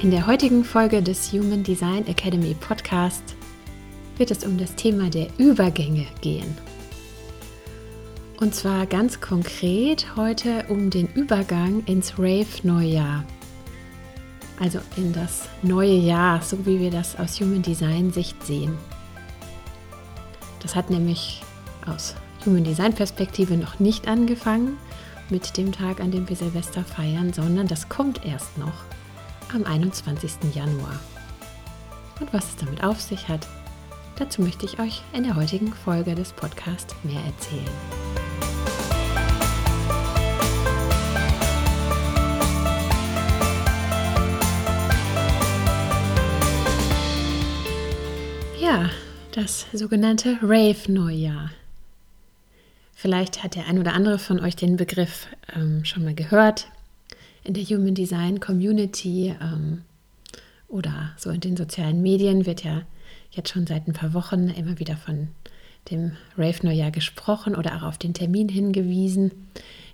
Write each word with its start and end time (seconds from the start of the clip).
In 0.00 0.12
der 0.12 0.28
heutigen 0.28 0.62
Folge 0.62 1.02
des 1.02 1.32
Human 1.32 1.64
Design 1.64 2.06
Academy 2.06 2.54
Podcast 2.54 3.34
wird 4.16 4.30
es 4.30 4.44
um 4.44 4.56
das 4.56 4.76
Thema 4.76 5.10
der 5.10 5.26
Übergänge 5.38 6.06
gehen. 6.20 6.56
Und 8.38 8.54
zwar 8.54 8.86
ganz 8.86 9.20
konkret 9.20 10.14
heute 10.14 10.66
um 10.68 10.90
den 10.90 11.08
Übergang 11.14 11.82
ins 11.86 12.16
Rave 12.16 12.46
Neujahr. 12.62 13.24
Also 14.60 14.78
in 14.96 15.12
das 15.12 15.48
neue 15.62 15.96
Jahr, 15.96 16.42
so 16.42 16.64
wie 16.64 16.78
wir 16.78 16.92
das 16.92 17.18
aus 17.18 17.40
Human 17.40 17.62
Design 17.62 18.12
Sicht 18.12 18.40
sehen. 18.46 18.78
Das 20.62 20.76
hat 20.76 20.90
nämlich 20.90 21.42
aus 21.86 22.14
Human 22.46 22.62
Design 22.62 22.94
Perspektive 22.94 23.56
noch 23.56 23.80
nicht 23.80 24.06
angefangen 24.06 24.76
mit 25.28 25.56
dem 25.56 25.72
Tag, 25.72 25.98
an 25.98 26.12
dem 26.12 26.28
wir 26.28 26.36
Silvester 26.36 26.84
feiern, 26.84 27.32
sondern 27.32 27.66
das 27.66 27.88
kommt 27.88 28.24
erst 28.24 28.58
noch 28.58 28.84
am 29.54 29.64
21. 29.64 30.54
Januar. 30.54 30.98
Und 32.20 32.32
was 32.32 32.50
es 32.50 32.56
damit 32.56 32.82
auf 32.82 33.00
sich 33.00 33.28
hat, 33.28 33.46
dazu 34.16 34.42
möchte 34.42 34.66
ich 34.66 34.78
euch 34.78 35.02
in 35.12 35.24
der 35.24 35.36
heutigen 35.36 35.72
Folge 35.72 36.14
des 36.14 36.32
Podcasts 36.32 36.94
mehr 37.02 37.20
erzählen. 37.24 37.64
Ja, 48.60 48.90
das 49.32 49.66
sogenannte 49.72 50.38
Rave-Neujahr. 50.42 51.50
Vielleicht 52.94 53.44
hat 53.44 53.54
der 53.54 53.66
ein 53.66 53.78
oder 53.78 53.92
andere 53.92 54.18
von 54.18 54.40
euch 54.40 54.56
den 54.56 54.76
Begriff 54.76 55.28
ähm, 55.54 55.84
schon 55.84 56.04
mal 56.04 56.14
gehört 56.14 56.68
in 57.44 57.54
der 57.54 57.64
Human 57.64 57.94
Design 57.94 58.40
Community 58.40 59.34
ähm, 59.40 59.82
oder 60.68 61.12
so 61.16 61.30
in 61.30 61.40
den 61.40 61.56
sozialen 61.56 62.02
Medien 62.02 62.46
wird 62.46 62.64
ja 62.64 62.82
jetzt 63.30 63.50
schon 63.50 63.66
seit 63.66 63.86
ein 63.88 63.92
paar 63.92 64.14
Wochen 64.14 64.48
immer 64.48 64.78
wieder 64.78 64.96
von 64.96 65.28
dem 65.90 66.12
Rave 66.36 66.66
Neujahr 66.66 66.90
gesprochen 66.90 67.54
oder 67.54 67.76
auch 67.76 67.82
auf 67.82 67.98
den 67.98 68.14
Termin 68.14 68.48
hingewiesen. 68.48 69.48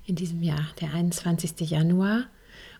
In 0.06 0.16
diesem 0.16 0.42
Jahr, 0.42 0.66
der 0.80 0.92
21. 0.92 1.70
Januar. 1.70 2.24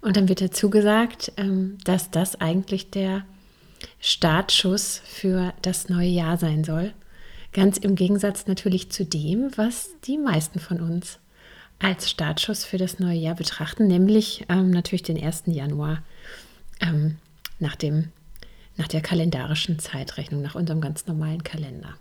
Und 0.00 0.16
dann 0.16 0.28
wird 0.28 0.42
dazu 0.42 0.69
gesagt, 0.69 1.32
ähm, 1.36 1.78
dass 1.84 2.10
das 2.10 2.41
eigentlich 2.41 2.91
der 2.91 3.24
Startschuss 4.00 5.00
für 5.04 5.54
das 5.62 5.88
neue 5.88 6.08
Jahr 6.08 6.36
sein 6.36 6.64
soll. 6.64 6.92
Ganz 7.53 7.78
im 7.78 7.94
Gegensatz 7.94 8.47
natürlich 8.47 8.91
zu 8.91 9.04
dem, 9.04 9.50
was 9.56 9.91
die 10.04 10.19
meisten 10.19 10.58
von 10.58 10.80
uns 10.80 11.19
als 11.78 12.10
Startschuss 12.10 12.64
für 12.64 12.78
das 12.78 12.98
neue 12.98 13.18
Jahr 13.18 13.34
betrachten, 13.34 13.86
nämlich 13.86 14.46
ähm, 14.48 14.70
natürlich 14.70 15.02
den 15.02 15.22
1. 15.22 15.44
Januar 15.46 16.02
ähm, 16.80 17.18
nach, 17.58 17.76
dem, 17.76 18.10
nach 18.76 18.88
der 18.88 19.00
kalendarischen 19.00 19.78
Zeitrechnung, 19.78 20.42
nach 20.42 20.54
unserem 20.54 20.80
ganz 20.80 21.06
normalen 21.06 21.44
Kalender. 21.44 21.96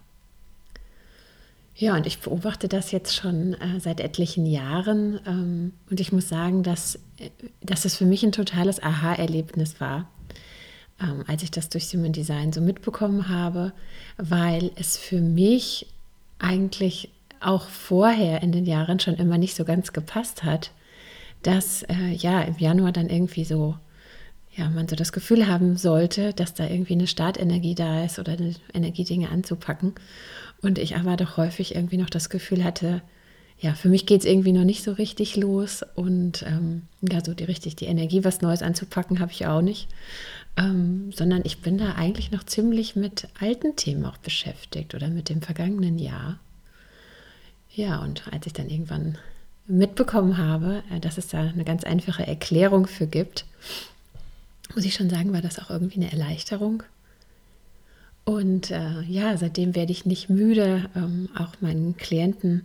Ja, 1.75 1.95
und 1.95 2.05
ich 2.05 2.19
beobachte 2.19 2.67
das 2.67 2.91
jetzt 2.91 3.15
schon 3.15 3.55
äh, 3.55 3.79
seit 3.79 3.99
etlichen 3.99 4.45
Jahren 4.45 5.19
ähm, 5.25 5.73
und 5.89 5.99
ich 5.99 6.11
muss 6.11 6.29
sagen, 6.29 6.61
dass, 6.61 6.99
äh, 7.17 7.29
dass 7.61 7.85
es 7.85 7.95
für 7.95 8.05
mich 8.05 8.23
ein 8.23 8.31
totales 8.31 8.81
Aha-Erlebnis 8.81 9.81
war, 9.81 10.07
ähm, 11.01 11.23
als 11.25 11.41
ich 11.41 11.49
das 11.49 11.69
durch 11.69 11.85
Human 11.93 12.13
Design 12.13 12.53
so 12.53 12.61
mitbekommen 12.61 13.27
habe, 13.27 13.73
weil 14.17 14.71
es 14.75 14.97
für 14.97 15.19
mich 15.19 15.87
eigentlich 16.37 17.09
auch 17.45 17.67
vorher 17.67 18.41
in 18.41 18.51
den 18.51 18.65
Jahren 18.65 18.99
schon 18.99 19.15
immer 19.15 19.37
nicht 19.37 19.55
so 19.55 19.65
ganz 19.65 19.93
gepasst 19.93 20.43
hat, 20.43 20.71
dass 21.41 21.83
äh, 21.83 22.11
ja 22.11 22.41
im 22.41 22.57
Januar 22.57 22.91
dann 22.91 23.09
irgendwie 23.09 23.45
so, 23.45 23.75
ja, 24.55 24.69
man 24.69 24.87
so 24.87 24.95
das 24.95 25.11
Gefühl 25.11 25.47
haben 25.47 25.77
sollte, 25.77 26.33
dass 26.33 26.53
da 26.53 26.67
irgendwie 26.67 26.93
eine 26.93 27.07
Startenergie 27.07 27.75
da 27.75 28.03
ist 28.03 28.19
oder 28.19 28.33
eine 28.33 28.55
Energie, 28.73 29.03
Dinge 29.03 29.29
anzupacken. 29.29 29.93
Und 30.61 30.79
ich 30.79 30.95
aber 30.95 31.17
doch 31.17 31.37
häufig 31.37 31.75
irgendwie 31.75 31.97
noch 31.97 32.09
das 32.09 32.29
Gefühl 32.29 32.63
hatte, 32.63 33.01
ja, 33.59 33.73
für 33.73 33.89
mich 33.89 34.05
geht 34.05 34.21
es 34.21 34.25
irgendwie 34.25 34.51
noch 34.51 34.65
nicht 34.65 34.83
so 34.83 34.91
richtig 34.91 35.37
los 35.37 35.85
und 35.95 36.43
ähm, 36.43 36.83
ja, 37.01 37.23
so 37.23 37.33
die 37.33 37.45
richtig 37.45 37.75
die 37.77 37.85
Energie, 37.85 38.23
was 38.23 38.41
Neues 38.41 38.61
anzupacken, 38.61 39.19
habe 39.19 39.31
ich 39.31 39.45
auch 39.45 39.61
nicht. 39.61 39.87
Ähm, 40.57 41.11
sondern 41.13 41.41
ich 41.45 41.61
bin 41.61 41.77
da 41.77 41.93
eigentlich 41.93 42.31
noch 42.31 42.43
ziemlich 42.43 42.95
mit 42.95 43.27
alten 43.39 43.75
Themen 43.75 44.05
auch 44.05 44.17
beschäftigt 44.17 44.93
oder 44.93 45.07
mit 45.07 45.29
dem 45.29 45.41
vergangenen 45.41 45.97
Jahr. 45.97 46.39
Ja, 47.75 48.01
und 48.01 48.23
als 48.31 48.45
ich 48.45 48.53
dann 48.53 48.69
irgendwann 48.69 49.17
mitbekommen 49.65 50.37
habe, 50.37 50.83
äh, 50.91 50.99
dass 50.99 51.17
es 51.17 51.27
da 51.27 51.41
eine 51.41 51.63
ganz 51.63 51.83
einfache 51.83 52.25
Erklärung 52.25 52.87
für 52.87 53.07
gibt, 53.07 53.45
muss 54.75 54.85
ich 54.85 54.93
schon 54.93 55.09
sagen, 55.09 55.33
war 55.33 55.41
das 55.41 55.59
auch 55.59 55.69
irgendwie 55.69 56.01
eine 56.01 56.11
Erleichterung. 56.11 56.83
Und 58.25 58.71
äh, 58.71 59.01
ja, 59.01 59.35
seitdem 59.37 59.75
werde 59.75 59.91
ich 59.91 60.05
nicht 60.05 60.29
müde, 60.29 60.89
ähm, 60.95 61.29
auch 61.37 61.53
meinen 61.59 61.97
Klienten 61.97 62.63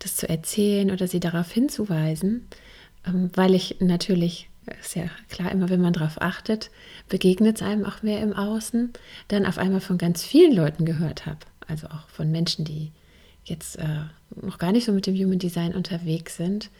das 0.00 0.16
zu 0.16 0.28
erzählen 0.28 0.90
oder 0.90 1.08
sie 1.08 1.20
darauf 1.20 1.50
hinzuweisen, 1.50 2.46
ähm, 3.06 3.30
weil 3.34 3.54
ich 3.54 3.76
natürlich, 3.80 4.50
ist 4.80 4.96
ja 4.96 5.04
klar, 5.30 5.50
immer 5.50 5.70
wenn 5.70 5.80
man 5.80 5.94
darauf 5.94 6.20
achtet, 6.20 6.70
begegnet 7.08 7.56
es 7.56 7.62
einem 7.62 7.84
auch 7.86 8.02
mehr 8.02 8.20
im 8.20 8.34
Außen, 8.34 8.92
dann 9.28 9.46
auf 9.46 9.56
einmal 9.56 9.80
von 9.80 9.98
ganz 9.98 10.22
vielen 10.22 10.54
Leuten 10.54 10.84
gehört 10.84 11.26
habe. 11.26 11.38
Also 11.66 11.86
auch 11.88 12.08
von 12.08 12.30
Menschen, 12.30 12.64
die 12.64 12.92
jetzt 13.44 13.78
äh, 13.78 14.04
noch 14.42 14.58
gar 14.58 14.72
nicht 14.72 14.84
so 14.84 14.92
mit 14.92 15.06
dem 15.06 15.16
Human 15.16 15.38
Design 15.38 15.74
unterwegs 15.74 16.36
sind, 16.36 16.70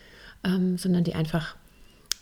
ähm, 0.45 0.79
sondern 0.79 1.05
die 1.05 1.15
einfach 1.15 1.57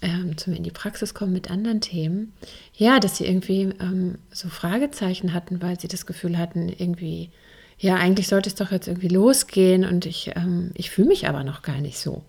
ähm, 0.02 0.36
zu 0.36 0.50
mir 0.50 0.56
in 0.56 0.62
die 0.62 0.70
Praxis 0.70 1.14
kommen 1.14 1.32
mit 1.32 1.50
anderen 1.50 1.80
Themen, 1.80 2.32
ja, 2.74 3.00
dass 3.00 3.16
sie 3.16 3.26
irgendwie 3.26 3.70
ähm, 3.80 4.19
so 4.30 4.48
Fragezeichen 4.48 5.32
hatten, 5.32 5.62
weil 5.62 5.80
sie 5.80 5.88
das 5.88 6.06
Gefühl 6.06 6.38
hatten, 6.38 6.69
irgendwie, 6.69 7.30
ja, 7.78 7.97
eigentlich 7.97 8.28
sollte 8.28 8.48
es 8.48 8.54
doch 8.54 8.70
jetzt 8.70 8.88
irgendwie 8.88 9.08
losgehen 9.08 9.84
und 9.84 10.06
ich, 10.06 10.32
ähm, 10.36 10.70
ich 10.74 10.91
fühle 10.91 11.08
mich 11.08 11.28
aber 11.28 11.44
noch 11.44 11.62
gar 11.62 11.80
nicht 11.80 11.98
so. 11.98 12.22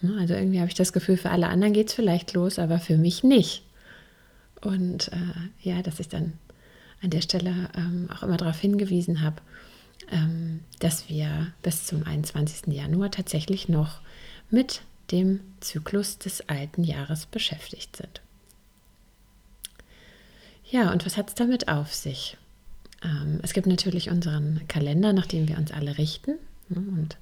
Ne, 0.00 0.16
also 0.20 0.34
irgendwie 0.34 0.60
habe 0.60 0.68
ich 0.68 0.74
das 0.74 0.92
Gefühl, 0.92 1.16
für 1.16 1.30
alle 1.30 1.48
anderen 1.48 1.72
geht 1.72 1.88
es 1.88 1.94
vielleicht 1.94 2.32
los, 2.34 2.58
aber 2.58 2.78
für 2.78 2.96
mich 2.96 3.24
nicht. 3.24 3.64
Und 4.60 5.08
äh, 5.08 5.68
ja, 5.68 5.82
dass 5.82 6.00
ich 6.00 6.08
dann 6.08 6.34
an 7.02 7.10
der 7.10 7.20
Stelle 7.20 7.68
ähm, 7.76 8.08
auch 8.12 8.22
immer 8.22 8.36
darauf 8.36 8.58
hingewiesen 8.58 9.22
habe, 9.22 9.36
dass 10.78 11.08
wir 11.08 11.52
bis 11.62 11.84
zum 11.84 12.04
21. 12.04 12.72
Januar 12.72 13.10
tatsächlich 13.10 13.68
noch 13.68 14.00
mit 14.50 14.82
dem 15.10 15.40
Zyklus 15.60 16.18
des 16.18 16.48
alten 16.48 16.84
Jahres 16.84 17.26
beschäftigt 17.26 17.96
sind. 17.96 18.20
Ja, 20.70 20.92
und 20.92 21.06
was 21.06 21.16
hat 21.16 21.28
es 21.28 21.34
damit 21.34 21.68
auf 21.68 21.94
sich? 21.94 22.36
Ähm, 23.02 23.40
es 23.42 23.52
gibt 23.52 23.66
natürlich 23.66 24.10
unseren 24.10 24.60
Kalender, 24.68 25.12
nach 25.12 25.26
dem 25.26 25.48
wir 25.48 25.56
uns 25.56 25.72
alle 25.72 25.96
richten 25.98 26.32
ne, 26.68 26.78
und 26.78 27.16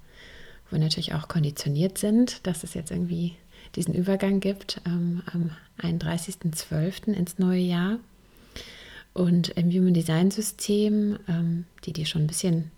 wo 0.69 0.75
wir 0.75 0.79
natürlich 0.79 1.13
auch 1.13 1.27
konditioniert 1.27 1.97
sind, 1.97 2.45
dass 2.45 2.63
es 2.63 2.73
jetzt 2.73 2.91
irgendwie 2.91 3.35
diesen 3.75 3.93
Übergang 3.93 4.39
gibt 4.39 4.81
ähm, 4.85 5.23
am 5.31 5.51
31.12. 5.79 7.13
ins 7.13 7.39
neue 7.39 7.61
Jahr. 7.61 7.99
Und 9.17 9.49
im 9.49 9.71
Human 9.71 9.95
Design 9.95 10.29
System, 10.29 11.17
ähm, 11.27 11.65
die, 11.85 11.91
die 11.91 12.05
schon 12.05 12.25
ein 12.25 12.27
bisschen 12.27 12.69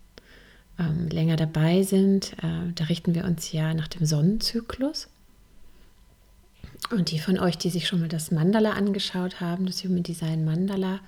ähm, 0.80 1.10
länger 1.10 1.36
dabei 1.36 1.84
sind, 1.84 2.32
äh, 2.42 2.72
da 2.76 2.86
richten 2.86 3.14
wir 3.14 3.26
uns 3.26 3.52
ja 3.52 3.74
nach 3.74 3.90
dem 3.90 4.06
Sonnenzyklus. 4.06 5.10
Und 6.92 7.12
die 7.12 7.20
von 7.20 7.38
euch, 7.40 7.58
die 7.58 7.70
sich 7.70 7.90
schon 7.90 8.00
mal 8.00 8.08
das 8.08 8.32
Mandala 8.32 8.72
angeschaut 8.72 9.42
haben, 9.42 9.66
das 9.66 9.84
Human 9.84 10.02
Design 10.02 10.46
Mandala, 10.46 11.02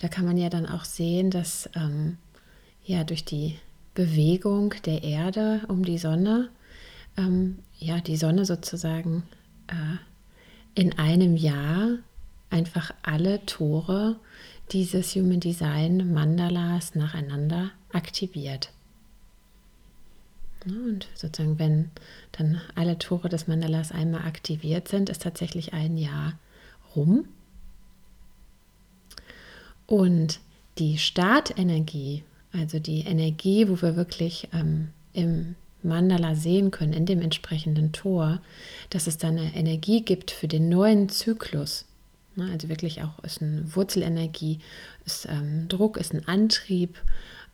da 0.00 0.08
kann 0.08 0.24
man 0.24 0.36
ja 0.36 0.48
dann 0.48 0.66
auch 0.66 0.84
sehen, 0.84 1.30
dass 1.30 1.70
ähm, 1.76 2.18
ja 2.84 3.04
durch 3.04 3.24
die 3.24 3.60
Bewegung 3.94 4.74
der 4.84 5.04
Erde 5.04 5.60
um 5.68 5.84
die 5.84 5.98
Sonne, 5.98 6.48
ähm, 7.16 7.60
ja 7.78 8.00
die 8.00 8.16
Sonne 8.16 8.44
sozusagen 8.44 9.22
äh, 9.68 10.80
in 10.80 10.98
einem 10.98 11.36
Jahr 11.36 11.98
einfach 12.50 12.92
alle 13.02 13.46
Tore 13.46 14.16
dieses 14.72 15.14
Human 15.14 15.40
Design 15.40 16.12
Mandalas 16.12 16.94
nacheinander 16.94 17.70
aktiviert. 17.92 18.70
Und 20.64 21.06
sozusagen, 21.14 21.58
wenn 21.58 21.90
dann 22.32 22.60
alle 22.74 22.98
Tore 22.98 23.28
des 23.28 23.46
Mandalas 23.46 23.92
einmal 23.92 24.22
aktiviert 24.22 24.88
sind, 24.88 25.08
ist 25.08 25.22
tatsächlich 25.22 25.72
ein 25.72 25.96
Jahr 25.96 26.38
rum. 26.96 27.28
Und 29.86 30.40
die 30.78 30.98
Startenergie, 30.98 32.24
also 32.52 32.80
die 32.80 33.00
Energie, 33.00 33.68
wo 33.68 33.80
wir 33.80 33.94
wirklich 33.94 34.48
ähm, 34.52 34.88
im 35.12 35.54
Mandala 35.82 36.34
sehen 36.34 36.72
können, 36.72 36.92
in 36.92 37.06
dem 37.06 37.22
entsprechenden 37.22 37.92
Tor, 37.92 38.40
dass 38.90 39.06
es 39.06 39.18
dann 39.18 39.38
eine 39.38 39.54
Energie 39.54 40.02
gibt 40.02 40.32
für 40.32 40.48
den 40.48 40.68
neuen 40.68 41.08
Zyklus. 41.08 41.84
Ne, 42.36 42.50
also 42.52 42.68
wirklich 42.68 43.02
auch 43.02 43.18
ist 43.24 43.40
eine 43.40 43.74
Wurzelenergie, 43.74 44.58
ist 45.06 45.26
ähm, 45.26 45.68
Druck, 45.68 45.96
ist 45.96 46.12
ein 46.12 46.28
Antrieb, 46.28 47.00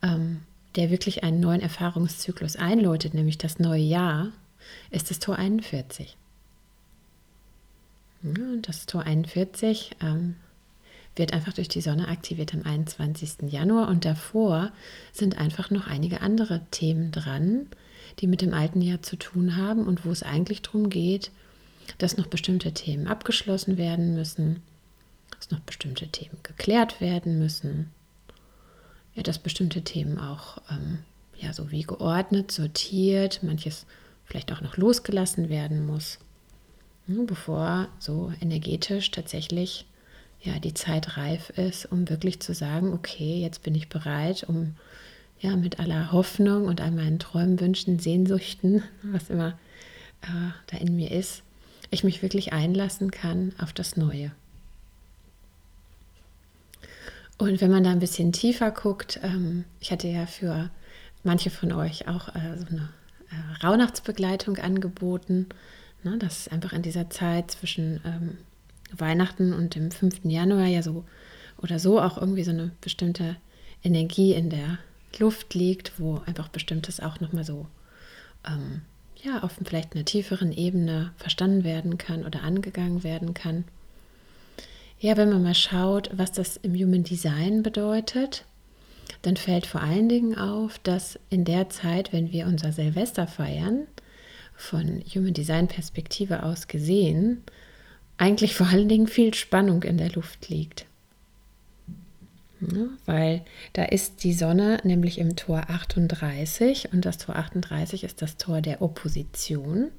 ähm, 0.03 0.41
der 0.75 0.91
wirklich 0.91 1.23
einen 1.23 1.39
neuen 1.39 1.61
Erfahrungszyklus 1.61 2.57
einläutet, 2.57 3.15
nämlich 3.15 3.39
das 3.39 3.61
neue 3.61 3.83
Jahr, 3.83 4.33
ist 4.91 5.11
das 5.11 5.21
Tor 5.21 5.37
41. 5.37 6.17
Ja, 8.25 8.31
und 8.31 8.69
das 8.69 8.87
Tor 8.87 9.03
41 9.03 9.93
ähm, 10.01 10.35
wird 11.15 11.33
einfach 11.33 11.53
durch 11.53 11.69
die 11.69 11.81
Sonne 11.81 12.09
aktiviert 12.09 12.53
am 12.53 12.63
21. 12.65 13.53
Januar 13.53 13.89
und 13.89 14.05
davor 14.05 14.73
sind 15.13 15.39
einfach 15.39 15.71
noch 15.71 15.87
einige 15.87 16.23
andere 16.23 16.61
Themen 16.73 17.13
dran, 17.13 17.67
die 18.19 18.27
mit 18.27 18.43
dem 18.43 18.53
alten 18.53 18.81
Jahr 18.81 19.03
zu 19.03 19.17
tun 19.17 19.57
haben 19.57 19.87
und 19.87 20.05
wo 20.05 20.11
es 20.11 20.25
eigentlich 20.25 20.63
darum 20.63 20.91
geht, 20.91 21.31
dass 21.99 22.17
noch 22.17 22.27
bestimmte 22.27 22.73
Themen 22.73 23.07
abgeschlossen 23.07 23.77
werden 23.77 24.15
müssen, 24.15 24.63
dass 25.43 25.51
noch 25.51 25.61
bestimmte 25.61 26.07
Themen 26.07 26.39
geklärt 26.45 27.01
werden 27.01 27.41
müssen, 27.41 27.91
ja, 29.15 29.25
dass 29.25 29.41
bestimmte 29.41 29.83
Themen 29.83 30.19
auch 30.21 30.59
ähm, 30.71 31.01
ja, 31.37 31.53
so 31.53 31.73
wie 31.73 31.83
geordnet, 31.83 32.53
sortiert, 32.53 33.43
manches 33.43 33.85
vielleicht 34.25 34.53
auch 34.53 34.61
noch 34.61 34.77
losgelassen 34.77 35.49
werden 35.49 35.85
muss, 35.85 36.19
ne, 37.09 37.25
bevor 37.25 37.89
so 37.99 38.33
energetisch 38.41 39.11
tatsächlich 39.11 39.85
ja, 40.41 40.61
die 40.61 40.75
Zeit 40.75 41.17
reif 41.17 41.51
ist, 41.51 41.87
um 41.87 42.09
wirklich 42.09 42.39
zu 42.39 42.55
sagen, 42.55 42.93
okay, 42.93 43.41
jetzt 43.41 43.65
bin 43.65 43.75
ich 43.75 43.89
bereit, 43.89 44.45
um 44.45 44.77
ja, 45.41 45.57
mit 45.57 45.81
aller 45.81 46.13
Hoffnung 46.13 46.67
und 46.67 46.81
all 46.81 46.93
meinen 46.93 47.19
Träumen, 47.19 47.59
Wünschen, 47.59 47.99
Sehnsüchten, 47.99 48.85
was 49.03 49.29
immer 49.29 49.59
äh, 50.23 50.53
da 50.69 50.77
in 50.77 50.95
mir 50.95 51.11
ist, 51.11 51.43
ich 51.91 52.05
mich 52.05 52.23
wirklich 52.23 52.53
einlassen 52.53 53.11
kann 53.11 53.53
auf 53.59 53.73
das 53.73 53.97
Neue. 53.97 54.31
Und 57.43 57.61
wenn 57.61 57.73
man 57.73 57.83
da 57.83 57.91
ein 57.91 57.99
bisschen 57.99 58.31
tiefer 58.31 58.71
guckt, 58.71 59.19
ähm, 59.25 59.65
ich 59.81 59.91
hatte 59.91 60.07
ja 60.07 60.27
für 60.27 60.71
manche 61.25 61.51
von 61.51 61.73
euch 61.73 62.07
auch 62.07 62.29
äh, 62.37 62.57
so 62.57 62.67
eine 62.67 62.89
äh, 63.31 63.65
Rauhnachtsbegleitung 63.67 64.59
angeboten. 64.59 65.49
Ne, 66.05 66.19
das 66.19 66.43
ist 66.43 66.53
einfach 66.53 66.73
in 66.73 66.83
dieser 66.83 67.11
Zeit 67.11 67.51
zwischen 67.51 68.01
ähm, 68.05 68.39
Weihnachten 68.97 69.53
und 69.53 69.75
dem 69.75 69.91
5. 69.91 70.21
Januar 70.23 70.67
ja 70.67 70.85
so 70.85 71.05
oder 71.61 71.81
so 71.81 72.01
auch 72.01 72.17
irgendwie 72.17 72.45
so 72.45 72.53
eine 72.53 72.71
bestimmte 72.81 73.35
Energie 73.83 74.35
in 74.35 74.49
der 74.49 74.79
Luft 75.19 75.55
liegt, 75.55 75.99
wo 75.99 76.23
einfach 76.27 76.47
bestimmtes 76.47 77.01
auch 77.01 77.19
nochmal 77.19 77.43
so 77.43 77.67
ähm, 78.47 78.83
ja, 79.21 79.43
auf 79.43 79.59
vielleicht 79.65 79.97
einer 79.97 80.05
tieferen 80.05 80.53
Ebene 80.53 81.13
verstanden 81.17 81.65
werden 81.65 81.99
kann 81.99 82.25
oder 82.25 82.45
angegangen 82.45 83.03
werden 83.03 83.35
kann. 83.35 83.65
Ja, 85.03 85.17
wenn 85.17 85.31
man 85.31 85.43
mal 85.43 85.55
schaut, 85.57 86.11
was 86.13 86.31
das 86.31 86.57
im 86.59 86.77
Human 86.77 87.03
Design 87.03 87.65
bedeutet, 87.65 88.45
dann 89.23 89.37
fällt 89.37 89.67
vor 89.67 89.81
allen 89.81 90.09
Dingen 90.09 90.39
auf, 90.39 90.79
dass 90.79 91.19
in 91.29 91.45
der 91.45 91.69
Zeit, 91.71 92.13
wenn 92.13 92.31
wir 92.31 92.47
unser 92.47 92.71
Silvester 92.71 93.27
feiern, 93.27 93.89
von 94.55 95.03
Human 95.13 95.35
Design 95.35 95.67
Perspektive 95.67 96.45
aus 96.45 96.69
gesehen, 96.69 97.43
eigentlich 98.17 98.55
vor 98.55 98.69
allen 98.69 98.89
Dingen 98.89 99.09
viel 99.09 99.35
Spannung 99.35 99.83
in 99.83 99.99
der 99.99 100.13
Luft 100.13 100.49
liegt. 100.49 100.87
Ja, 102.61 102.87
weil 103.05 103.43
da 103.73 103.83
ist 103.83 104.23
die 104.23 104.33
Sonne 104.33 104.79
nämlich 104.85 105.19
im 105.19 105.35
Tor 105.35 105.65
38 105.67 106.93
und 106.93 107.05
das 107.05 107.19
Tor 107.19 107.35
38 107.35 108.05
ist 108.05 108.23
das 108.23 108.37
Tor 108.37 108.61
der 108.61 108.81
Opposition. 108.81 109.91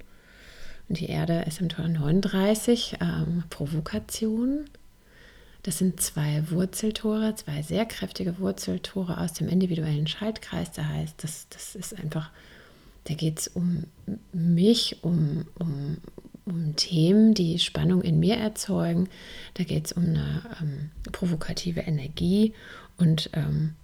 Und 0.87 0.99
die 1.01 1.09
Erde 1.09 1.43
ist 1.45 1.59
im 1.59 1.67
Tor 1.67 1.89
39, 1.89 2.99
ähm, 3.01 3.43
Provokation. 3.49 4.63
Das 5.63 5.77
sind 5.77 6.01
zwei 6.01 6.43
Wurzeltore, 6.51 7.35
zwei 7.35 7.61
sehr 7.61 7.85
kräftige 7.85 8.37
Wurzeltore 8.37 9.17
aus 9.19 9.31
dem 9.31 9.47
individuellen 9.47 10.07
Schaltkreis. 10.07 10.73
Da 10.73 10.85
heißt, 10.85 11.23
das, 11.23 11.47
das 11.49 11.75
ist 11.75 11.97
einfach, 11.97 12.29
da 13.05 13.13
geht 13.13 13.39
es 13.39 13.47
um 13.47 13.85
mich, 14.33 14.97
um, 15.03 15.45
um, 15.57 15.97
um 16.45 16.75
Themen, 16.75 17.33
die 17.33 17.59
Spannung 17.59 18.01
in 18.01 18.19
mir 18.19 18.35
erzeugen. 18.35 19.07
Da 19.53 19.63
geht 19.63 19.85
es 19.85 19.91
um 19.93 20.03
eine 20.03 20.41
ähm, 20.61 20.89
provokative 21.13 21.79
Energie 21.79 22.53
und 22.97 23.29
ähm, 23.31 23.75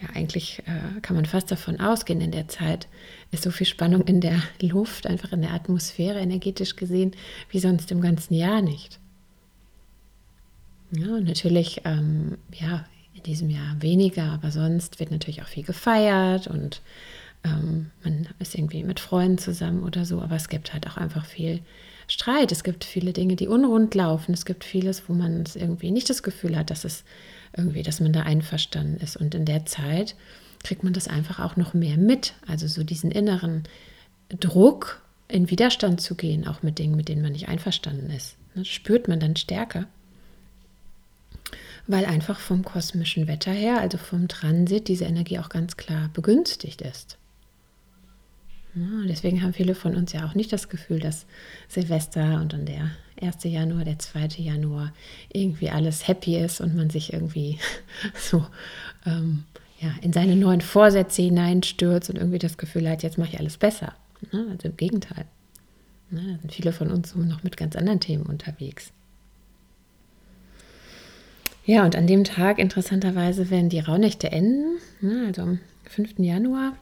ja, 0.00 0.08
eigentlich 0.14 0.60
äh, 0.60 1.00
kann 1.02 1.14
man 1.14 1.26
fast 1.26 1.50
davon 1.50 1.78
ausgehen, 1.78 2.22
in 2.22 2.32
der 2.32 2.48
Zeit 2.48 2.88
ist 3.30 3.42
so 3.42 3.50
viel 3.50 3.66
Spannung 3.66 4.02
in 4.06 4.22
der 4.22 4.42
Luft, 4.60 5.06
einfach 5.06 5.32
in 5.32 5.42
der 5.42 5.52
Atmosphäre 5.52 6.20
energetisch 6.20 6.74
gesehen, 6.74 7.12
wie 7.50 7.60
sonst 7.60 7.90
im 7.92 8.00
ganzen 8.00 8.32
Jahr 8.32 8.62
nicht. 8.62 8.98
Ja, 10.92 11.20
natürlich, 11.20 11.80
ähm, 11.84 12.36
ja, 12.52 12.84
in 13.14 13.22
diesem 13.22 13.48
Jahr 13.48 13.80
weniger, 13.80 14.24
aber 14.24 14.50
sonst 14.50 15.00
wird 15.00 15.10
natürlich 15.10 15.42
auch 15.42 15.48
viel 15.48 15.64
gefeiert 15.64 16.46
und 16.46 16.82
ähm, 17.44 17.90
man 18.04 18.28
ist 18.38 18.54
irgendwie 18.54 18.84
mit 18.84 19.00
Freunden 19.00 19.38
zusammen 19.38 19.84
oder 19.84 20.04
so, 20.04 20.20
aber 20.20 20.36
es 20.36 20.48
gibt 20.48 20.72
halt 20.74 20.86
auch 20.86 20.98
einfach 20.98 21.24
viel 21.24 21.60
Streit. 22.08 22.52
Es 22.52 22.62
gibt 22.62 22.84
viele 22.84 23.12
Dinge, 23.12 23.36
die 23.36 23.48
unrund 23.48 23.94
laufen. 23.94 24.34
Es 24.34 24.44
gibt 24.44 24.64
vieles, 24.64 25.08
wo 25.08 25.14
man 25.14 25.44
irgendwie 25.54 25.90
nicht 25.90 26.10
das 26.10 26.22
Gefühl 26.22 26.56
hat, 26.56 26.70
dass 26.70 26.84
es 26.84 27.04
irgendwie, 27.56 27.82
dass 27.82 28.00
man 28.00 28.12
da 28.12 28.22
einverstanden 28.22 28.98
ist. 28.98 29.16
Und 29.16 29.34
in 29.34 29.46
der 29.46 29.64
Zeit 29.64 30.14
kriegt 30.62 30.84
man 30.84 30.92
das 30.92 31.08
einfach 31.08 31.40
auch 31.40 31.56
noch 31.56 31.74
mehr 31.74 31.96
mit. 31.96 32.34
Also 32.46 32.66
so 32.66 32.84
diesen 32.84 33.10
inneren 33.10 33.64
Druck, 34.28 35.00
in 35.28 35.48
Widerstand 35.48 36.00
zu 36.02 36.14
gehen, 36.14 36.46
auch 36.46 36.62
mit 36.62 36.78
Dingen, 36.78 36.96
mit 36.96 37.08
denen 37.08 37.22
man 37.22 37.32
nicht 37.32 37.48
einverstanden 37.48 38.10
ist. 38.10 38.36
Das 38.54 38.68
spürt 38.68 39.08
man 39.08 39.18
dann 39.18 39.34
stärker 39.36 39.86
weil 41.86 42.04
einfach 42.04 42.38
vom 42.38 42.64
kosmischen 42.64 43.26
Wetter 43.26 43.52
her, 43.52 43.80
also 43.80 43.98
vom 43.98 44.28
Transit, 44.28 44.88
diese 44.88 45.04
Energie 45.04 45.38
auch 45.38 45.48
ganz 45.48 45.76
klar 45.76 46.10
begünstigt 46.12 46.80
ist. 46.82 47.18
Ja, 48.74 49.06
deswegen 49.06 49.42
haben 49.42 49.52
viele 49.52 49.74
von 49.74 49.96
uns 49.96 50.12
ja 50.12 50.26
auch 50.26 50.34
nicht 50.34 50.52
das 50.52 50.70
Gefühl, 50.70 50.98
dass 50.98 51.26
Silvester 51.68 52.40
und 52.40 52.54
dann 52.54 52.64
der 52.64 52.90
1. 53.20 53.44
Januar, 53.44 53.84
der 53.84 53.98
2. 53.98 54.28
Januar 54.38 54.94
irgendwie 55.30 55.70
alles 55.70 56.08
happy 56.08 56.38
ist 56.38 56.60
und 56.60 56.74
man 56.74 56.88
sich 56.88 57.12
irgendwie 57.12 57.58
so 58.14 58.46
ähm, 59.04 59.44
ja, 59.78 59.90
in 60.00 60.12
seine 60.12 60.36
neuen 60.36 60.62
Vorsätze 60.62 61.22
hineinstürzt 61.22 62.08
und 62.08 62.16
irgendwie 62.16 62.38
das 62.38 62.56
Gefühl 62.56 62.88
hat, 62.88 63.02
jetzt 63.02 63.18
mache 63.18 63.30
ich 63.30 63.38
alles 63.38 63.58
besser. 63.58 63.94
Ne? 64.32 64.46
Also 64.50 64.68
im 64.68 64.76
Gegenteil. 64.76 65.26
Ne? 66.10 66.22
Da 66.34 66.38
sind 66.40 66.52
viele 66.52 66.72
von 66.72 66.90
uns 66.90 67.14
noch 67.14 67.42
mit 67.42 67.56
ganz 67.56 67.76
anderen 67.76 68.00
Themen 68.00 68.24
unterwegs. 68.24 68.92
Ja, 71.64 71.84
und 71.84 71.94
an 71.94 72.08
dem 72.08 72.24
Tag, 72.24 72.58
interessanterweise, 72.58 73.48
werden 73.50 73.68
die 73.68 73.78
Rauhnächte 73.78 74.32
enden, 74.32 74.78
ne, 75.00 75.26
also 75.28 75.42
am 75.42 75.60
5. 75.84 76.18
Januar. 76.18 76.76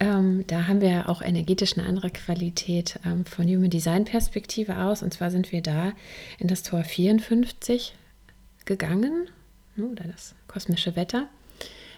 Ähm, 0.00 0.44
da 0.46 0.66
haben 0.66 0.80
wir 0.80 1.08
auch 1.08 1.22
energetisch 1.22 1.76
eine 1.76 1.86
andere 1.86 2.10
Qualität 2.10 2.98
ähm, 3.04 3.24
von 3.24 3.46
Human 3.46 3.70
Design 3.70 4.04
Perspektive 4.04 4.78
aus. 4.78 5.02
Und 5.02 5.14
zwar 5.14 5.30
sind 5.30 5.52
wir 5.52 5.62
da 5.62 5.92
in 6.38 6.48
das 6.48 6.62
Tor 6.64 6.82
54 6.82 7.94
gegangen, 8.64 9.28
ne, 9.76 9.86
oder 9.86 10.04
das 10.04 10.34
kosmische 10.48 10.96
Wetter 10.96 11.28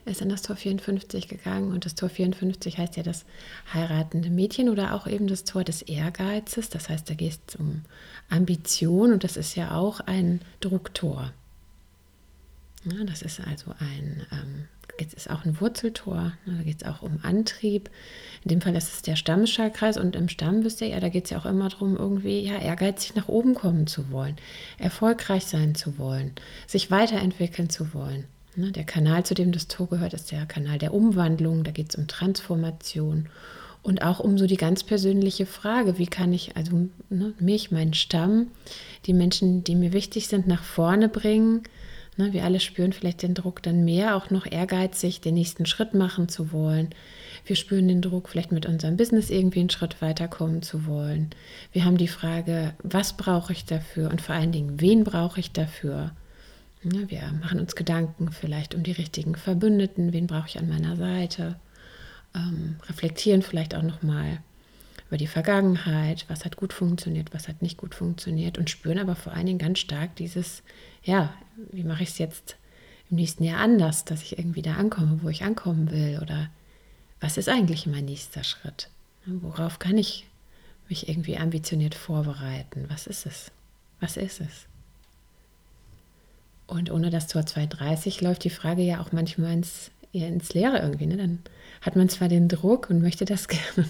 ist 0.07 0.23
in 0.23 0.29
das 0.29 0.43
Tor 0.43 0.57
54 0.57 1.29
gegangen. 1.29 1.73
Und 1.73 1.85
das 1.85 1.95
Tor 1.95 2.09
54 2.09 2.79
heißt 2.79 2.97
ja 2.97 3.03
das 3.03 3.25
heiratende 3.73 4.31
Mädchen 4.31 4.69
oder 4.69 4.95
auch 4.95 5.07
eben 5.07 5.27
das 5.27 5.45
Tor 5.45 5.65
des 5.65 5.83
Ehrgeizes. 5.83 6.69
Das 6.69 6.89
heißt, 6.89 7.09
da 7.09 7.15
geht 7.15 7.39
es 7.47 7.57
um 7.57 7.83
Ambition 8.29 9.13
und 9.13 9.25
das 9.25 9.37
ist 9.37 9.57
ja 9.57 9.73
auch 9.75 10.01
ein 10.01 10.41
Drucktor. 10.61 11.33
Ja, 12.85 13.05
das 13.05 13.21
ist 13.23 13.41
also 13.41 13.73
ein, 13.79 14.27
ähm, 14.33 14.69
jetzt 14.99 15.13
ist 15.13 15.29
auch 15.29 15.45
ein 15.45 15.61
Wurzeltor, 15.61 16.33
ne, 16.47 16.57
da 16.59 16.63
geht 16.63 16.83
es 16.83 16.89
auch 16.89 17.03
um 17.03 17.19
Antrieb. 17.23 17.91
In 18.43 18.49
dem 18.49 18.61
Fall 18.63 18.75
ist 18.75 18.93
es 18.93 19.03
der 19.03 19.17
Stammschallkreis 19.17 19.99
und 19.99 20.17
im 20.17 20.29
Stamm 20.29 20.65
wisst 20.65 20.81
ihr 20.81 20.89
ja, 20.89 21.01
da 21.01 21.11
geht 21.11 21.25
es 21.25 21.31
ja 21.31 21.39
auch 21.39 21.47
immer 21.47 21.69
darum, 21.69 21.97
irgendwie 21.97 22.41
ja, 22.41 22.59
ehrgeizig 22.59 23.15
nach 23.17 23.29
oben 23.29 23.55
kommen 23.55 23.87
zu 23.87 24.11
wollen, 24.11 24.37
erfolgreich 24.79 25.45
sein 25.45 25.75
zu 25.75 25.99
wollen, 25.99 26.33
sich 26.67 26.91
weiterentwickeln 26.91 27.69
zu 27.69 27.93
wollen. 27.93 28.25
Ne, 28.57 28.73
der 28.73 28.85
Kanal, 28.85 29.25
zu 29.25 29.35
dem 29.35 29.53
das 29.53 29.69
Tor 29.69 29.89
gehört, 29.89 30.15
ist 30.15 30.33
der 30.33 30.47
Kanal 30.47 30.79
der 30.79 30.95
Umwandlung, 30.95 31.65
da 31.65 31.71
geht 31.73 31.91
es 31.91 31.97
um 31.97 32.09
Transformation 32.09 33.29
und 33.83 34.03
auch 34.03 34.21
um 34.21 34.39
so 34.39 34.47
die 34.47 34.57
ganz 34.57 34.85
persönliche 34.85 35.45
Frage, 35.45 35.99
wie 35.99 36.07
kann 36.07 36.33
ich 36.33 36.57
also 36.57 36.89
ne, 37.11 37.35
mich, 37.39 37.71
meinen 37.71 37.95
Stamm, 37.95 38.49
die 39.05 39.13
Menschen, 39.13 39.65
die 39.65 39.75
mir 39.75 39.93
wichtig 39.93 40.29
sind, 40.29 40.47
nach 40.47 40.63
vorne 40.63 41.11
bringen 41.11 41.63
Ne, 42.21 42.35
wir 42.35 42.45
alle 42.45 42.61
spüren 42.61 42.93
vielleicht 42.93 43.23
den 43.23 43.33
Druck 43.33 43.63
dann 43.63 43.83
mehr, 43.83 44.15
auch 44.15 44.29
noch 44.29 44.45
ehrgeizig, 44.45 45.23
den 45.23 45.33
nächsten 45.33 45.65
Schritt 45.65 45.95
machen 45.95 46.29
zu 46.29 46.53
wollen. 46.53 46.91
Wir 47.47 47.57
spüren 47.57 47.89
den 47.89 48.03
Druck, 48.03 48.29
vielleicht 48.29 48.53
mit 48.53 48.67
unserem 48.67 48.99
Business 48.99 49.31
irgendwie 49.31 49.61
einen 49.61 49.71
Schritt 49.71 50.03
weiterkommen 50.03 50.61
zu 50.61 50.85
wollen. 50.85 51.31
Wir 51.73 51.87
haben 51.87 51.97
die 51.97 52.09
Frage, 52.09 52.75
was 52.83 53.17
brauche 53.17 53.55
ich 53.55 53.65
dafür 53.65 54.11
und 54.11 54.21
vor 54.21 54.35
allen 54.35 54.53
Dingen, 54.53 54.83
wen 54.83 55.03
brauche 55.03 55.41
ich 55.41 55.53
dafür? 55.53 56.11
Ja, 56.83 57.09
wir 57.09 57.23
machen 57.41 57.59
uns 57.59 57.75
Gedanken 57.75 58.31
vielleicht 58.33 58.75
um 58.75 58.83
die 58.83 58.93
richtigen 58.93 59.35
Verbündeten, 59.35 60.13
wen 60.13 60.27
brauche 60.27 60.49
ich 60.49 60.59
an 60.59 60.69
meiner 60.69 60.97
Seite, 60.97 61.57
ähm, 62.35 62.77
reflektieren 62.87 63.41
vielleicht 63.41 63.75
auch 63.75 63.83
nochmal 63.83 64.41
über 65.11 65.17
die 65.17 65.27
Vergangenheit, 65.27 66.25
was 66.29 66.45
hat 66.45 66.57
gut 66.57 66.73
funktioniert, 66.73 67.35
was 67.35 67.49
hat 67.49 67.63
nicht 67.63 67.77
gut 67.77 67.97
funktioniert 67.97 68.59
und 68.59 68.71
spüren 68.71 69.01
aber 69.01 69.17
vor 69.17 69.33
allen 69.33 69.47
Dingen 69.47 69.59
ganz 69.59 69.81
stark 69.81 70.15
dieses, 70.15 70.63
ja, 71.03 71.35
wie 71.73 71.83
mache 71.83 72.05
ich 72.05 72.11
es 72.11 72.19
jetzt 72.19 72.55
im 73.11 73.17
nächsten 73.17 73.43
Jahr 73.43 73.59
anders, 73.59 74.05
dass 74.05 74.23
ich 74.23 74.39
irgendwie 74.39 74.63
da 74.63 74.75
ankomme, 74.75 75.19
wo 75.21 75.29
ich 75.29 75.43
ankommen 75.43 75.91
will 75.91 76.21
oder 76.23 76.49
was 77.19 77.39
ist 77.39 77.49
eigentlich 77.49 77.89
mein 77.89 78.05
nächster 78.05 78.45
Schritt? 78.45 78.89
Worauf 79.27 79.81
kann 79.81 79.99
ich 79.99 80.29
mich 80.89 81.09
irgendwie 81.09 81.37
ambitioniert 81.39 81.97
vorbereiten? 81.97 82.85
Was 82.87 83.09
ist 83.09 83.27
es? 83.27 83.51
Was 83.99 84.17
ist 84.17 84.41
es? 84.41 84.67
Und 86.69 86.89
ohne 86.93 87.11
das 87.11 87.27
Tor 87.27 87.45
230 87.45 88.21
läuft 88.21 88.45
die 88.45 88.51
Frage 88.51 88.83
ja 88.83 89.01
auch 89.01 89.11
manchmal 89.11 89.55
ins, 89.55 89.91
ins 90.13 90.55
Leere 90.55 90.79
irgendwie. 90.79 91.07
Ne? 91.07 91.17
Dann 91.17 91.41
hat 91.81 91.97
man 91.97 92.09
zwar 92.09 92.29
den 92.29 92.47
Druck 92.49 92.91
und 92.91 93.03
möchte 93.03 93.25
das 93.25 93.49
gerne. 93.75 93.89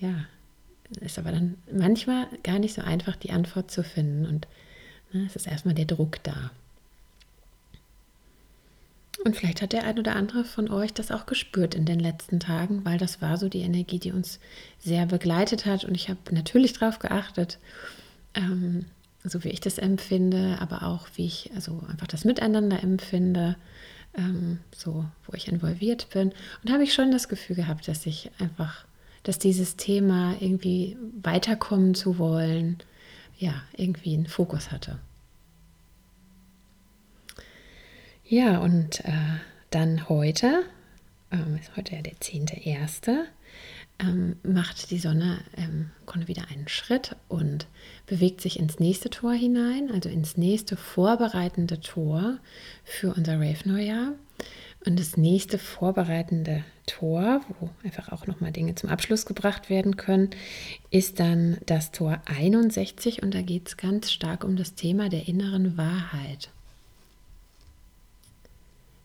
Ja, 0.00 0.26
ist 1.00 1.18
aber 1.18 1.32
dann 1.32 1.56
manchmal 1.72 2.26
gar 2.42 2.58
nicht 2.58 2.74
so 2.74 2.82
einfach, 2.82 3.16
die 3.16 3.30
Antwort 3.30 3.70
zu 3.70 3.82
finden. 3.84 4.26
Und 4.26 4.48
ne, 5.12 5.24
es 5.26 5.36
ist 5.36 5.46
erstmal 5.46 5.74
der 5.74 5.84
Druck 5.84 6.22
da. 6.22 6.50
Und 9.24 9.36
vielleicht 9.36 9.60
hat 9.60 9.72
der 9.72 9.84
ein 9.84 9.98
oder 9.98 10.16
andere 10.16 10.44
von 10.44 10.70
euch 10.70 10.94
das 10.94 11.10
auch 11.10 11.26
gespürt 11.26 11.74
in 11.74 11.84
den 11.84 12.00
letzten 12.00 12.40
Tagen, 12.40 12.84
weil 12.84 12.96
das 12.96 13.20
war 13.20 13.36
so 13.36 13.48
die 13.48 13.60
Energie, 13.60 13.98
die 13.98 14.12
uns 14.12 14.40
sehr 14.78 15.04
begleitet 15.06 15.66
hat. 15.66 15.84
Und 15.84 15.94
ich 15.94 16.08
habe 16.08 16.18
natürlich 16.30 16.72
darauf 16.72 16.98
geachtet, 17.00 17.58
ähm, 18.34 18.86
so 19.22 19.44
wie 19.44 19.50
ich 19.50 19.60
das 19.60 19.76
empfinde, 19.76 20.56
aber 20.60 20.84
auch 20.84 21.06
wie 21.16 21.26
ich 21.26 21.50
also 21.54 21.82
einfach 21.90 22.06
das 22.06 22.24
Miteinander 22.24 22.82
empfinde, 22.82 23.56
ähm, 24.16 24.60
so 24.74 25.04
wo 25.26 25.34
ich 25.34 25.48
involviert 25.48 26.08
bin. 26.10 26.32
Und 26.62 26.72
habe 26.72 26.84
ich 26.84 26.94
schon 26.94 27.10
das 27.10 27.28
Gefühl 27.28 27.56
gehabt, 27.56 27.88
dass 27.88 28.06
ich 28.06 28.30
einfach, 28.38 28.86
dass 29.22 29.38
dieses 29.38 29.76
Thema 29.76 30.34
irgendwie 30.40 30.96
weiterkommen 31.22 31.94
zu 31.94 32.18
wollen, 32.18 32.78
ja, 33.38 33.62
irgendwie 33.76 34.14
einen 34.14 34.26
Fokus 34.26 34.70
hatte. 34.70 34.98
Ja, 38.24 38.58
und 38.58 39.04
äh, 39.04 39.12
dann 39.70 40.08
heute, 40.08 40.62
ähm, 41.32 41.58
ist 41.60 41.76
heute 41.76 41.96
ja 41.96 42.02
der 42.02 42.14
10.1., 42.14 43.24
ähm, 43.98 44.36
macht 44.42 44.90
die 44.90 44.98
Sonne 44.98 45.38
ähm, 45.56 45.90
konnte 46.06 46.28
wieder 46.28 46.48
einen 46.50 46.68
Schritt 46.68 47.16
und 47.28 47.66
bewegt 48.06 48.40
sich 48.40 48.58
ins 48.58 48.78
nächste 48.78 49.10
Tor 49.10 49.32
hinein, 49.32 49.90
also 49.92 50.08
ins 50.08 50.36
nächste 50.36 50.76
vorbereitende 50.76 51.80
Tor 51.80 52.38
für 52.84 53.12
unser 53.14 53.34
Rave-Neujahr. 53.34 54.12
Und 54.86 54.98
das 54.98 55.16
nächste 55.16 55.58
vorbereitende 55.58 56.64
Tor, 56.90 57.40
wo 57.60 57.70
einfach 57.84 58.10
auch 58.10 58.26
nochmal 58.26 58.50
Dinge 58.50 58.74
zum 58.74 58.90
Abschluss 58.90 59.24
gebracht 59.24 59.70
werden 59.70 59.96
können, 59.96 60.30
ist 60.90 61.20
dann 61.20 61.58
das 61.66 61.92
Tor 61.92 62.20
61 62.26 63.22
und 63.22 63.32
da 63.32 63.42
geht 63.42 63.68
es 63.68 63.76
ganz 63.76 64.10
stark 64.10 64.42
um 64.42 64.56
das 64.56 64.74
Thema 64.74 65.08
der 65.08 65.28
inneren 65.28 65.76
Wahrheit. 65.76 66.50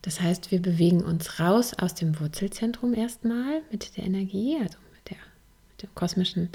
Das 0.02 0.20
heißt, 0.20 0.50
wir 0.50 0.60
bewegen 0.60 1.02
uns 1.02 1.38
raus 1.38 1.74
aus 1.74 1.94
dem 1.94 2.18
Wurzelzentrum 2.20 2.94
erstmal 2.94 3.62
mit 3.70 3.96
der 3.96 4.04
Energie, 4.04 4.56
also 4.60 4.78
mit, 4.94 5.10
der, 5.10 5.18
mit 5.72 5.82
dem 5.82 5.94
kosmischen 5.94 6.50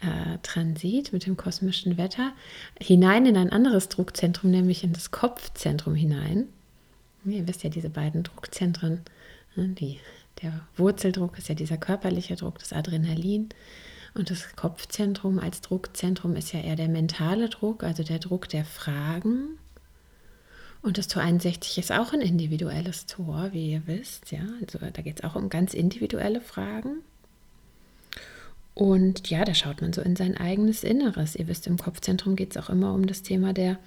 äh, 0.00 0.38
Transit, 0.42 1.12
mit 1.12 1.26
dem 1.26 1.36
kosmischen 1.36 1.96
Wetter, 1.96 2.32
hinein 2.80 3.26
in 3.26 3.36
ein 3.36 3.50
anderes 3.50 3.88
Druckzentrum, 3.88 4.50
nämlich 4.50 4.82
in 4.82 4.92
das 4.92 5.10
Kopfzentrum 5.10 5.94
hinein. 5.94 6.48
Ihr 7.24 7.46
wisst 7.46 7.62
ja, 7.62 7.70
diese 7.70 7.90
beiden 7.90 8.22
Druckzentren, 8.22 9.00
ne, 9.56 9.68
die, 9.68 9.98
der 10.44 10.60
Wurzeldruck 10.76 11.38
ist 11.38 11.48
ja 11.48 11.54
dieser 11.54 11.76
körperliche 11.76 12.36
Druck, 12.36 12.58
das 12.58 12.72
Adrenalin. 12.72 13.48
Und 14.14 14.30
das 14.30 14.54
Kopfzentrum 14.54 15.40
als 15.40 15.60
Druckzentrum 15.60 16.36
ist 16.36 16.52
ja 16.52 16.60
eher 16.60 16.76
der 16.76 16.88
mentale 16.88 17.48
Druck, 17.48 17.82
also 17.82 18.04
der 18.04 18.20
Druck 18.20 18.48
der 18.48 18.64
Fragen, 18.64 19.58
und 20.84 20.98
das 20.98 21.08
Tor 21.08 21.22
61 21.22 21.78
ist 21.78 21.90
auch 21.90 22.12
ein 22.12 22.20
individuelles 22.20 23.06
Tor, 23.06 23.48
wie 23.52 23.72
ihr 23.72 23.86
wisst. 23.86 24.30
Ja, 24.32 24.42
also 24.60 24.78
da 24.78 25.00
geht 25.00 25.20
es 25.20 25.24
auch 25.24 25.34
um 25.34 25.48
ganz 25.48 25.72
individuelle 25.72 26.42
Fragen. 26.42 26.98
Und 28.74 29.30
ja, 29.30 29.46
da 29.46 29.54
schaut 29.54 29.80
man 29.80 29.94
so 29.94 30.02
in 30.02 30.14
sein 30.14 30.36
eigenes 30.36 30.84
Inneres. 30.84 31.36
Ihr 31.36 31.48
wisst, 31.48 31.66
im 31.66 31.78
Kopfzentrum 31.78 32.36
geht 32.36 32.54
es 32.54 32.62
auch 32.62 32.68
immer 32.68 32.92
um 32.92 33.06
das 33.06 33.22
Thema 33.22 33.54
der 33.54 33.78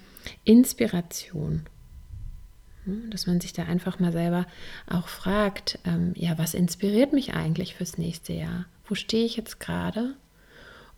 Inspiration. 0.42 1.66
Dass 3.10 3.26
man 3.26 3.40
sich 3.40 3.52
da 3.52 3.64
einfach 3.64 3.98
mal 3.98 4.12
selber 4.12 4.46
auch 4.88 5.08
fragt, 5.08 5.78
ähm, 5.84 6.12
ja, 6.14 6.38
was 6.38 6.54
inspiriert 6.54 7.12
mich 7.12 7.34
eigentlich 7.34 7.74
fürs 7.74 7.98
nächste 7.98 8.32
Jahr? 8.32 8.66
Wo 8.86 8.94
stehe 8.94 9.24
ich 9.24 9.36
jetzt 9.36 9.60
gerade? 9.60 10.14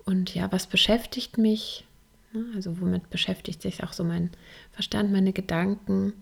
Und 0.05 0.35
ja, 0.35 0.51
was 0.53 0.67
beschäftigt 0.67 1.39
mich? 1.39 1.87
Ne? 2.33 2.45
Also 2.55 2.81
womit 2.81 3.11
beschäftigt 3.11 3.63
sich 3.63 3.83
auch 3.83 3.93
so 3.93 4.05
mein 4.05 4.31
Verstand, 4.73 5.13
meine 5.13 5.33
Gedanken. 5.33 6.13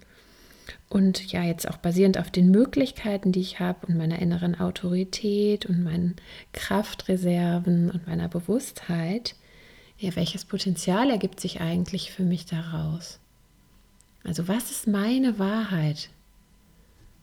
Und 0.88 1.32
ja, 1.32 1.42
jetzt 1.42 1.68
auch 1.68 1.78
basierend 1.78 2.18
auf 2.18 2.30
den 2.30 2.50
Möglichkeiten, 2.50 3.32
die 3.32 3.40
ich 3.40 3.60
habe 3.60 3.87
und 3.87 3.96
meiner 3.96 4.18
inneren 4.18 4.58
Autorität 4.58 5.66
und 5.66 5.82
meinen 5.82 6.16
Kraftreserven 6.52 7.90
und 7.90 8.06
meiner 8.06 8.28
Bewusstheit, 8.28 9.34
ja, 9.98 10.14
welches 10.14 10.44
Potenzial 10.44 11.10
ergibt 11.10 11.40
sich 11.40 11.60
eigentlich 11.60 12.12
für 12.12 12.22
mich 12.22 12.46
daraus? 12.46 13.18
Also 14.25 14.48
was 14.48 14.70
ist 14.70 14.87
meine 14.87 15.38
Wahrheit? 15.38 16.10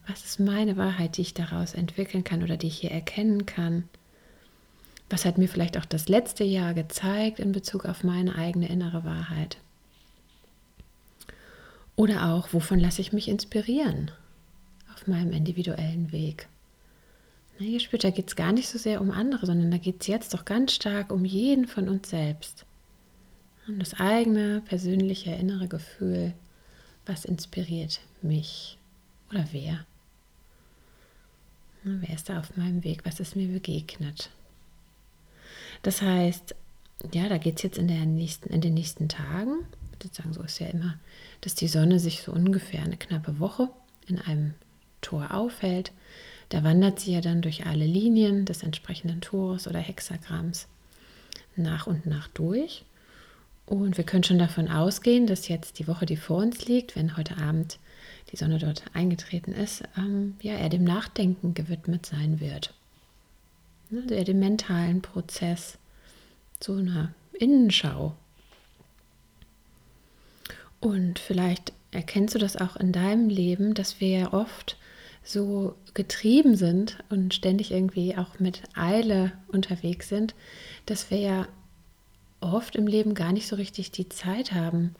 Was 0.08 0.24
ist 0.24 0.40
meine 0.40 0.78
Wahrheit, 0.78 1.18
die 1.18 1.22
ich 1.22 1.34
daraus 1.34 1.74
entwickeln 1.74 2.24
kann 2.24 2.44
oder 2.44 2.58
die 2.58 2.68
ich 2.68 2.78
hier 2.78 2.92
erkennen 2.92 3.46
kann? 3.46 3.90
Was 5.10 5.25
hat 5.25 5.38
mir 5.38 5.48
vielleicht 5.48 5.78
auch 5.78 5.86
das 5.86 6.10
letzte 6.10 6.44
Jahr 6.44 6.74
gezeigt 6.74 7.40
in 7.40 7.52
Bezug 7.52 7.86
auf 7.86 8.04
meine 8.04 8.36
eigene 8.36 8.70
innere 8.70 9.04
Wahrheit? 9.04 9.58
Oder 11.96 12.34
auch, 12.34 12.54
wovon 12.54 12.80
lasse 12.80 13.02
ich 13.02 13.14
mich 13.14 13.28
inspirieren 13.28 14.12
auf 14.94 15.08
meinem 15.08 15.32
individuellen 15.32 16.12
Weg? 16.12 16.48
Na, 17.60 17.66
ihr 17.66 17.80
spürt, 17.80 18.04
da 18.04 18.10
geht 18.10 18.28
es 18.28 18.36
gar 18.36 18.52
nicht 18.52 18.68
so 18.68 18.78
sehr 18.78 19.00
um 19.00 19.12
andere, 19.12 19.46
sondern 19.46 19.72
da 19.72 19.78
geht 19.78 20.02
es 20.02 20.08
jetzt 20.08 20.34
doch 20.34 20.44
ganz 20.44 20.74
stark 20.74 21.12
um 21.12 21.24
jeden 21.24 21.68
von 21.68 21.88
uns 21.88 22.10
selbst. 22.10 22.66
Um 23.68 23.80
das 23.80 23.94
eigene, 23.94 24.62
persönliche, 24.66 25.32
innere 25.32 25.68
Gefühl. 25.68 26.34
Was 27.06 27.26
inspiriert 27.26 28.02
mich? 28.22 28.78
Oder 29.30 29.46
wer? 29.52 29.86
Wer 31.84 32.16
ist 32.16 32.30
da 32.30 32.40
auf 32.40 32.58
meinem 32.58 32.84
Weg? 32.84 33.06
Was 33.06 33.20
ist 33.20 33.36
mir 33.36 33.48
begegnet? 33.48 34.32
Das 35.84 36.02
heißt, 36.02 36.56
ja, 37.14 37.30
da 37.30 37.38
geht 37.38 37.58
es 37.58 37.64
jetzt 37.64 37.78
in, 37.78 37.88
der 37.88 38.06
nächsten, 38.06 38.50
in 38.50 38.62
den 38.62 38.74
nächsten 38.74 39.08
Tagen, 39.08 39.66
sozusagen 40.02 40.34
so 40.34 40.42
ist 40.42 40.60
ja 40.60 40.68
immer, 40.68 40.98
dass 41.42 41.54
die 41.54 41.68
Sonne 41.68 42.00
sich 42.00 42.24
so 42.24 42.32
ungefähr 42.32 42.82
eine 42.82 42.98
knappe 42.98 43.40
Woche 43.40 43.70
in 44.08 44.20
einem 44.20 44.56
Tor 45.02 45.34
aufhält. 45.34 45.92
Da 46.50 46.64
wandert 46.64 47.00
sie 47.00 47.14
ja 47.14 47.22
dann 47.22 47.42
durch 47.42 47.66
alle 47.66 47.86
Linien 47.86 48.46
des 48.46 48.64
entsprechenden 48.64 49.22
Tores 49.22 49.68
oder 49.68 49.80
Hexagramms 49.80 50.68
nach 51.56 51.86
und 51.88 52.06
nach 52.06 52.28
durch. 52.30 52.84
Und 53.66 53.98
wir 53.98 54.04
können 54.04 54.24
schon 54.24 54.40
davon 54.40 54.70
ausgehen, 54.70 55.26
dass 55.26 55.48
jetzt 55.48 55.80
die 55.80 55.88
Woche, 55.88 56.06
die 56.06 56.18
vor 56.18 56.38
uns 56.38 56.66
liegt, 56.66 56.96
wenn 56.96 57.18
heute 57.18 57.38
Abend 57.38 57.80
die 58.32 58.38
Sonne 58.38 58.60
dort 58.60 58.84
eingetreten 58.94 59.54
ist, 59.54 59.84
ähm, 59.98 60.36
ja, 60.42 60.54
er 60.54 60.70
dem 60.70 60.84
Nachdenken 60.84 61.54
gewidmet 61.54 62.06
sein 62.06 62.40
wird 62.40 62.74
ne, 63.90 64.04
der 64.04 64.24
dem 64.24 64.40
mentalen 64.40 65.02
Prozess, 65.02 65.78
so 66.60 66.74
einer 66.74 67.14
Innenschau. 67.34 68.16
Und 70.80 71.20
vielleicht 71.20 71.74
erkennst 71.92 72.36
du 72.36 72.40
das 72.40 72.58
auch 72.58 72.76
in 72.76 72.92
deinem 72.92 73.30
Leben, 73.30 73.74
dass 73.74 74.00
wir 74.00 74.10
ja 74.10 74.34
oft 74.34 74.78
so 75.24 75.76
getrieben 75.96 76.56
sind 76.56 77.00
und 77.10 77.34
ständig 77.34 77.72
irgendwie 77.72 78.16
auch 78.16 78.40
mit 78.40 78.62
Eile 78.76 79.32
unterwegs 79.48 80.10
sind, 80.10 80.36
dass 80.86 81.10
wir 81.10 81.18
ja 81.18 81.48
oft 82.54 82.75
im 82.75 82.88
Leben 82.88 83.14
gar 83.14 83.32
nicht 83.32 83.48
so 83.48 83.56
richtig 83.56 83.92
die 83.92 84.10
Zeit 84.10 84.54
haben 84.54 84.96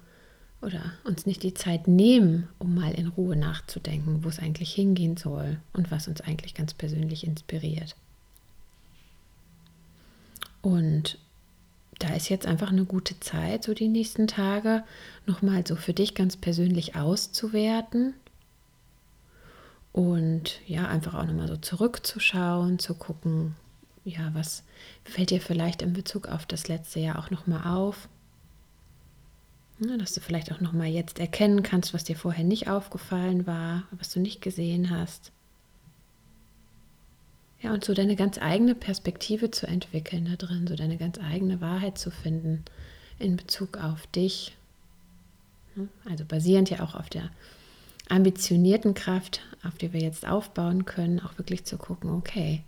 oder 0.62 0.82
uns 1.04 1.26
nicht 1.26 1.44
die 1.44 1.54
Zeit 1.54 1.88
nehmen, 1.88 2.48
um 2.60 2.76
mal 2.76 2.92
in 2.92 3.08
Ruhe 3.08 3.36
nachzudenken, 3.36 4.24
wo 4.24 4.30
es 4.30 4.40
eigentlich 4.40 4.74
hingehen 4.74 5.18
soll 5.18 5.60
und 5.74 5.92
was 5.92 6.08
uns 6.08 6.22
eigentlich 6.22 6.54
ganz 6.54 6.74
persönlich 6.74 7.26
inspiriert. 7.26 7.96
Und 10.62 11.20
da 12.00 12.14
ist 12.16 12.30
jetzt 12.30 12.48
einfach 12.48 12.72
eine 12.72 12.86
gute 12.86 13.20
Zeit, 13.20 13.64
so 13.64 13.74
die 13.74 13.88
nächsten 13.88 14.28
Tage 14.28 14.84
nochmal 15.26 15.66
so 15.66 15.76
für 15.76 15.94
dich 15.94 16.16
ganz 16.16 16.36
persönlich 16.36 16.96
auszuwerten 16.96 18.14
und 19.94 20.60
ja, 20.68 20.88
einfach 20.88 21.14
auch 21.14 21.26
nochmal 21.26 21.48
so 21.48 21.56
zurückzuschauen, 21.56 22.80
zu 22.80 22.96
gucken, 22.96 23.56
ja, 24.06 24.30
was 24.34 24.64
fällt 25.04 25.32
dir 25.32 25.42
vielleicht 25.42 25.82
in 25.82 25.94
Bezug 25.94 26.28
auf 26.28 26.46
das 26.46 26.68
letzte 26.68 27.00
Jahr 27.00 27.18
auch 27.20 27.32
nochmal 27.32 27.68
auf? 27.76 28.08
Ja, 29.80 29.98
dass 29.98 30.14
du 30.14 30.22
vielleicht 30.22 30.52
auch 30.54 30.62
nochmal 30.62 30.88
jetzt 30.88 31.20
erkennen 31.20 31.64
kannst, 31.64 31.94
was 31.94 32.06
dir 32.06 32.16
vorher 32.16 32.46
nicht 32.46 32.70
aufgefallen 32.70 33.46
war, 33.46 33.84
was 33.92 34.12
du 34.12 34.20
nicht 34.20 34.42
gesehen 34.42 34.90
hast. 34.92 35.32
Ja, 37.62 37.74
und 37.74 37.84
so 37.84 37.94
deine 37.94 38.16
ganz 38.16 38.38
eigene 38.38 38.76
Perspektive 38.76 39.50
zu 39.50 39.66
entwickeln 39.66 40.26
da 40.26 40.36
drin, 40.36 40.68
so 40.68 40.76
deine 40.76 40.98
ganz 40.98 41.18
eigene 41.18 41.60
Wahrheit 41.60 41.98
zu 41.98 42.12
finden 42.12 42.64
in 43.18 43.36
Bezug 43.38 43.78
auf 43.78 44.06
dich. 44.08 44.56
Also 46.08 46.26
basierend 46.26 46.70
ja 46.70 46.82
auch 46.82 46.94
auf 46.94 47.10
der 47.10 47.32
ambitionierten 48.08 48.94
Kraft, 48.94 49.42
auf 49.64 49.78
die 49.78 49.92
wir 49.92 50.00
jetzt 50.00 50.28
aufbauen 50.28 50.86
können, 50.86 51.20
auch 51.20 51.38
wirklich 51.40 51.66
zu 51.66 51.78
gucken, 51.78 52.12
okay, 52.12 52.64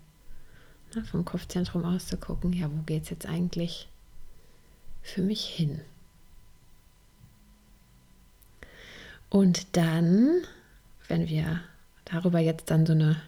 vom 1.12 1.26
Kopfzentrum 1.26 1.86
aus 1.86 2.08
zu 2.08 2.18
gucken, 2.18 2.54
ja, 2.54 2.70
wo 2.72 2.82
geht 2.84 3.04
es 3.04 3.10
jetzt 3.10 3.28
eigentlich 3.28 3.88
für 5.02 5.22
mich 5.22 5.46
hin? 5.46 5.82
Und 9.30 9.76
dann, 9.76 10.42
wenn 11.08 11.28
wir 11.28 11.62
darüber 12.06 12.40
jetzt 12.40 12.72
dann 12.72 12.86
so 12.86 12.94
eine 12.94 13.22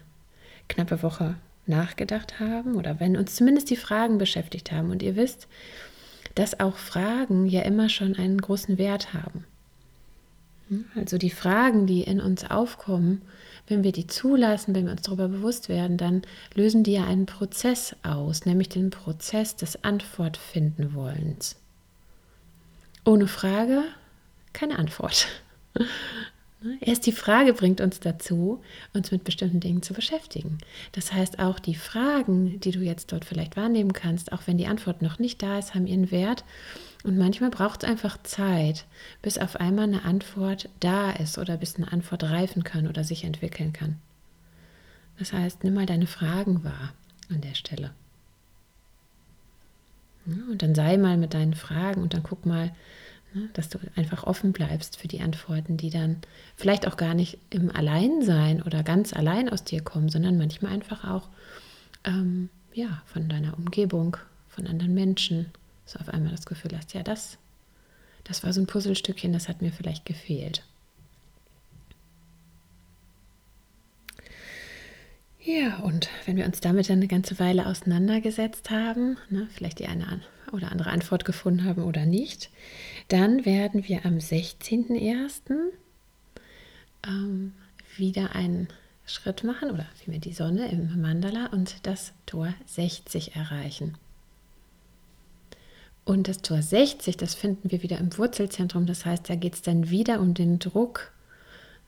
knappe 0.68 1.02
Woche 1.02 1.36
nachgedacht 1.66 2.40
haben 2.40 2.74
oder 2.76 3.00
wenn 3.00 3.16
uns 3.16 3.36
zumindest 3.36 3.70
die 3.70 3.76
Fragen 3.76 4.18
beschäftigt 4.18 4.72
haben 4.72 4.90
und 4.90 5.02
ihr 5.02 5.16
wisst, 5.16 5.46
dass 6.34 6.58
auch 6.60 6.76
Fragen 6.76 7.46
ja 7.46 7.62
immer 7.62 7.88
schon 7.88 8.16
einen 8.16 8.40
großen 8.40 8.78
Wert 8.78 9.12
haben. 9.12 9.44
Also 10.94 11.18
die 11.18 11.30
Fragen, 11.30 11.86
die 11.86 12.02
in 12.02 12.20
uns 12.20 12.48
aufkommen, 12.48 13.22
wenn 13.66 13.84
wir 13.84 13.92
die 13.92 14.06
zulassen, 14.06 14.74
wenn 14.74 14.86
wir 14.86 14.92
uns 14.92 15.02
darüber 15.02 15.28
bewusst 15.28 15.68
werden, 15.68 15.96
dann 15.96 16.22
lösen 16.54 16.82
die 16.82 16.92
ja 16.92 17.04
einen 17.04 17.26
Prozess 17.26 17.94
aus, 18.02 18.46
nämlich 18.46 18.68
den 18.68 18.90
Prozess 18.90 19.56
des 19.56 19.84
Antwortfindenwollens. 19.84 21.56
Ohne 23.04 23.26
Frage 23.26 23.82
keine 24.52 24.78
Antwort. 24.78 25.28
Erst 26.80 27.06
die 27.06 27.12
Frage 27.12 27.54
bringt 27.54 27.80
uns 27.80 28.00
dazu, 28.00 28.60
uns 28.92 29.10
mit 29.10 29.24
bestimmten 29.24 29.60
Dingen 29.60 29.82
zu 29.82 29.94
beschäftigen. 29.94 30.58
Das 30.92 31.12
heißt, 31.12 31.38
auch 31.38 31.58
die 31.58 31.74
Fragen, 31.74 32.60
die 32.60 32.70
du 32.70 32.80
jetzt 32.80 33.12
dort 33.12 33.24
vielleicht 33.24 33.56
wahrnehmen 33.56 33.94
kannst, 33.94 34.32
auch 34.32 34.42
wenn 34.46 34.58
die 34.58 34.66
Antwort 34.66 35.00
noch 35.00 35.18
nicht 35.18 35.42
da 35.42 35.58
ist, 35.58 35.74
haben 35.74 35.86
ihren 35.86 36.10
Wert. 36.10 36.44
Und 37.02 37.16
manchmal 37.16 37.50
braucht 37.50 37.82
es 37.82 37.88
einfach 37.88 38.22
Zeit, 38.22 38.84
bis 39.22 39.38
auf 39.38 39.56
einmal 39.56 39.84
eine 39.84 40.04
Antwort 40.04 40.68
da 40.80 41.10
ist 41.10 41.38
oder 41.38 41.56
bis 41.56 41.76
eine 41.76 41.90
Antwort 41.90 42.24
reifen 42.24 42.62
kann 42.62 42.86
oder 42.86 43.04
sich 43.04 43.24
entwickeln 43.24 43.72
kann. 43.72 43.96
Das 45.18 45.32
heißt, 45.32 45.64
nimm 45.64 45.74
mal 45.74 45.86
deine 45.86 46.06
Fragen 46.06 46.62
wahr 46.64 46.92
an 47.30 47.40
der 47.40 47.54
Stelle. 47.54 47.92
und 50.26 50.62
dann 50.62 50.74
sei 50.74 50.98
mal 50.98 51.16
mit 51.16 51.32
deinen 51.34 51.54
Fragen 51.54 52.02
und 52.02 52.12
dann 52.12 52.22
guck 52.22 52.44
mal, 52.44 52.70
Ne? 53.32 53.48
Dass 53.52 53.68
du 53.68 53.78
einfach 53.94 54.24
offen 54.24 54.52
bleibst 54.52 54.98
für 54.98 55.08
die 55.08 55.20
Antworten, 55.20 55.76
die 55.76 55.90
dann 55.90 56.16
vielleicht 56.56 56.86
auch 56.86 56.96
gar 56.96 57.14
nicht 57.14 57.38
im 57.50 57.74
Alleinsein 57.74 58.62
oder 58.62 58.82
ganz 58.82 59.12
allein 59.12 59.48
aus 59.48 59.62
dir 59.62 59.82
kommen, 59.82 60.08
sondern 60.08 60.36
manchmal 60.36 60.72
einfach 60.72 61.04
auch 61.04 61.28
ähm, 62.04 62.48
ja, 62.72 63.02
von 63.06 63.28
deiner 63.28 63.56
Umgebung, 63.56 64.16
von 64.48 64.66
anderen 64.66 64.94
Menschen. 64.94 65.46
So 65.90 65.98
auf 65.98 66.08
einmal 66.08 66.30
das 66.30 66.46
Gefühl 66.46 66.70
hast, 66.76 66.94
ja, 66.94 67.02
das, 67.02 67.36
das 68.22 68.44
war 68.44 68.52
so 68.52 68.60
ein 68.60 68.68
Puzzlestückchen, 68.68 69.32
das 69.32 69.48
hat 69.48 69.60
mir 69.60 69.72
vielleicht 69.72 70.06
gefehlt. 70.06 70.64
Ja, 75.40 75.78
und 75.78 76.08
wenn 76.26 76.36
wir 76.36 76.46
uns 76.46 76.60
damit 76.60 76.88
dann 76.88 76.98
eine 76.98 77.08
ganze 77.08 77.40
Weile 77.40 77.66
auseinandergesetzt 77.66 78.70
haben, 78.70 79.16
ne, 79.30 79.48
vielleicht 79.50 79.80
die 79.80 79.88
eine 79.88 80.20
oder 80.52 80.70
andere 80.70 80.90
Antwort 80.90 81.24
gefunden 81.24 81.64
haben 81.64 81.82
oder 81.82 82.06
nicht, 82.06 82.50
dann 83.08 83.44
werden 83.44 83.88
wir 83.88 84.06
am 84.06 84.18
16.01. 84.18 85.40
Ähm, 87.04 87.52
wieder 87.96 88.36
einen 88.36 88.68
Schritt 89.06 89.42
machen 89.42 89.72
oder 89.72 89.86
vielmehr 89.96 90.20
die 90.20 90.34
Sonne 90.34 90.70
im 90.70 91.00
Mandala 91.00 91.46
und 91.46 91.84
das 91.84 92.12
Tor 92.26 92.54
60 92.66 93.34
erreichen. 93.34 93.96
Und 96.10 96.26
das 96.26 96.42
Tor 96.42 96.60
60, 96.60 97.16
das 97.16 97.34
finden 97.34 97.70
wir 97.70 97.82
wieder 97.82 97.98
im 97.98 98.16
Wurzelzentrum. 98.18 98.86
Das 98.86 99.06
heißt, 99.06 99.30
da 99.30 99.36
geht 99.36 99.54
es 99.54 99.62
dann 99.62 99.90
wieder 99.90 100.20
um 100.20 100.34
den 100.34 100.58
Druck, 100.58 101.12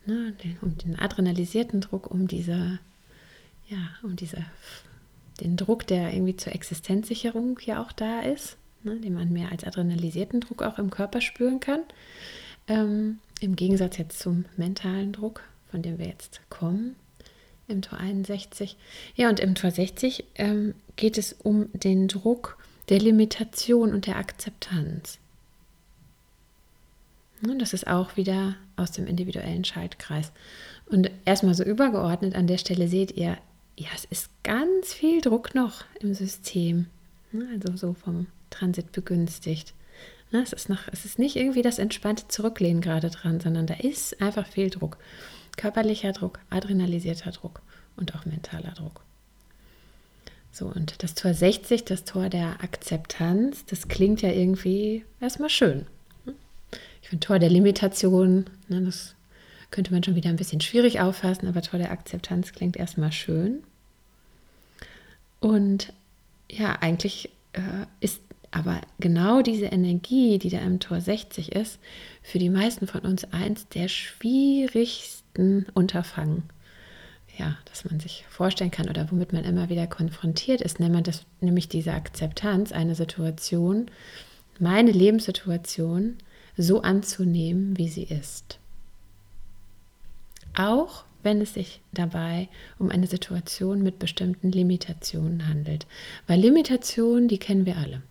ne, 0.07 0.35
um 0.61 0.79
den 0.79 0.99
adrenalisierten 0.99 1.81
Druck, 1.81 2.11
um 2.11 2.29
diese, 2.29 2.79
ja, 3.69 3.79
um 4.03 4.15
diese, 4.15 4.45
den 5.41 5.57
Druck, 5.57 5.87
der 5.87 6.13
irgendwie 6.15 6.37
zur 6.37 6.55
Existenzsicherung 6.55 7.59
ja 7.65 7.83
auch 7.83 7.91
da 7.91 8.21
ist 8.21 8.57
ne, 8.85 8.97
den 8.97 9.15
man 9.15 9.33
mehr 9.33 9.51
als 9.51 9.65
adrenalisierten 9.65 10.41
Druck 10.41 10.63
auch 10.63 10.79
im 10.79 10.91
Körper 10.91 11.21
spüren 11.21 11.61
kann. 11.61 11.81
Ähm, 12.69 13.19
Im 13.41 13.57
Gegensatz 13.57 13.99
jetzt 13.99 14.19
zum 14.19 14.45
mentalen 14.57 15.13
Druck, 15.13 15.43
von 15.71 15.83
dem 15.83 15.99
wir 15.99 16.07
jetzt 16.07 16.41
kommen, 16.49 16.97
im 17.69 17.83
Tor 17.83 17.99
61. 17.99 18.77
Ja, 19.15 19.29
und 19.29 19.41
im 19.41 19.55
Tor 19.55 19.71
60 19.71 20.25
ähm, 20.37 20.75
geht 20.97 21.19
es 21.19 21.33
um 21.33 21.71
den 21.73 22.09
Druck 22.09 22.59
der 22.89 23.01
Limitation 23.01 23.93
und 23.93 24.07
der 24.07 24.17
Akzeptanz. 24.17 25.19
Und 27.43 27.61
das 27.61 27.73
ist 27.73 27.87
auch 27.87 28.17
wieder 28.17 28.57
aus 28.77 28.93
dem 28.93 29.07
individuellen 29.07 29.65
Schaltkreis. 29.65 30.33
Und 30.87 31.11
erstmal 31.25 31.55
so 31.55 31.65
übergeordnet 31.65 32.35
an 32.35 32.47
der 32.47 32.59
Stelle 32.59 32.89
seht 32.89 33.13
ihr, 33.13 33.39
ja, 33.77 33.89
es 33.95 34.05
ist 34.05 34.31
ganz 34.45 34.93
viel 34.93 35.21
Druck 35.21 35.55
noch 35.55 35.85
im 36.01 36.15
System. 36.15 36.87
Also 37.53 37.77
so 37.77 37.95
vom 37.95 38.27
Transit 38.51 38.93
begünstigt. 38.93 39.75
Es, 40.31 40.53
ist 40.53 40.69
noch, 40.69 40.89
es 40.93 41.05
ist 41.05 41.19
nicht 41.19 41.37
irgendwie 41.37 41.63
das 41.63 41.79
entspannte 41.79 42.29
Zurücklehnen 42.29 42.81
gerade 42.81 43.11
dran, 43.11 43.41
sondern 43.41 43.67
da 43.67 43.75
ist 43.75 44.21
einfach 44.21 44.47
viel 44.47 44.71
Druck. 44.71 44.99
Körperlicher 45.57 46.13
Druck, 46.13 46.39
adrenalisierter 46.49 47.33
Druck 47.33 47.61
und 47.97 48.15
auch 48.15 48.25
mentaler 48.25 48.73
Druck. 48.73 49.03
So, 50.53 50.67
und 50.67 51.03
das 51.03 51.15
Tor 51.15 51.33
60, 51.33 51.87
das 51.87 52.05
Tor 52.05 52.29
der 52.29 52.63
Akzeptanz, 52.63 53.65
das 53.65 53.89
klingt 53.89 54.21
ja 54.21 54.31
irgendwie 54.31 55.05
erstmal 55.19 55.49
schön. 55.49 55.87
Ich 57.01 57.09
finde 57.09 57.27
Tor 57.27 57.39
der 57.39 57.49
Limitation, 57.49 58.45
ne, 58.69 58.83
das 58.83 59.15
könnte 59.71 59.93
man 59.93 60.05
schon 60.05 60.15
wieder 60.15 60.29
ein 60.29 60.37
bisschen 60.37 60.61
schwierig 60.61 61.01
auffassen, 61.01 61.49
aber 61.49 61.63
Tor 61.63 61.79
der 61.79 61.91
Akzeptanz 61.91 62.53
klingt 62.53 62.77
erstmal 62.77 63.13
schön. 63.13 63.65
Und 65.41 65.93
ja, 66.51 66.77
eigentlich 66.81 67.31
äh, 67.55 67.87
ist 68.01 68.21
aber 68.51 68.83
genau 69.01 69.41
diese 69.41 69.67
Energie, 69.67 70.39
die 70.39 70.51
da 70.51 70.59
im 70.59 70.79
Tor 70.79 71.01
60 71.01 71.53
ist, 71.53 71.79
für 72.23 72.39
die 72.39 72.51
meisten 72.51 72.87
von 72.87 73.01
uns 73.01 73.25
eins 73.33 73.67
der 73.69 73.89
schwierigsten 73.89 75.67
Unterfangen, 75.73 76.43
ja, 77.39 77.57
dass 77.67 77.85
man 77.85 78.01
sich 78.01 78.25
vorstellen 78.29 78.71
kann 78.71 78.89
oder 78.89 79.11
womit 79.11 79.33
man 79.33 79.45
immer 79.45 79.69
wieder 79.69 79.87
konfrontiert 79.87 80.61
ist, 80.61 80.81
nämlich, 80.81 81.03
das, 81.05 81.25
nämlich 81.41 81.69
diese 81.69 81.93
Akzeptanz, 81.93 82.73
eine 82.73 82.95
Situation, 82.95 83.91
meine 84.59 84.93
Lebenssituation 84.93 86.19
so 86.57 86.83
anzunehmen, 86.83 87.79
wie 87.79 87.89
sie 87.89 88.05
ist. 88.05 88.59
Auch 90.55 91.05
wenn 91.23 91.41
es 91.41 91.55
sich 91.55 91.81
dabei 91.93 92.49
um 92.79 92.91
eine 92.91 93.07
Situation 93.07 93.83
mit 93.83 93.99
bestimmten 93.99 94.51
Limitationen 94.51 95.49
handelt. 95.49 95.87
Weil 96.27 96.41
Limitationen, 96.41 97.29
die 97.29 97.39
kennen 97.39 97.65
wir 97.65 97.77
alle. 97.77 98.03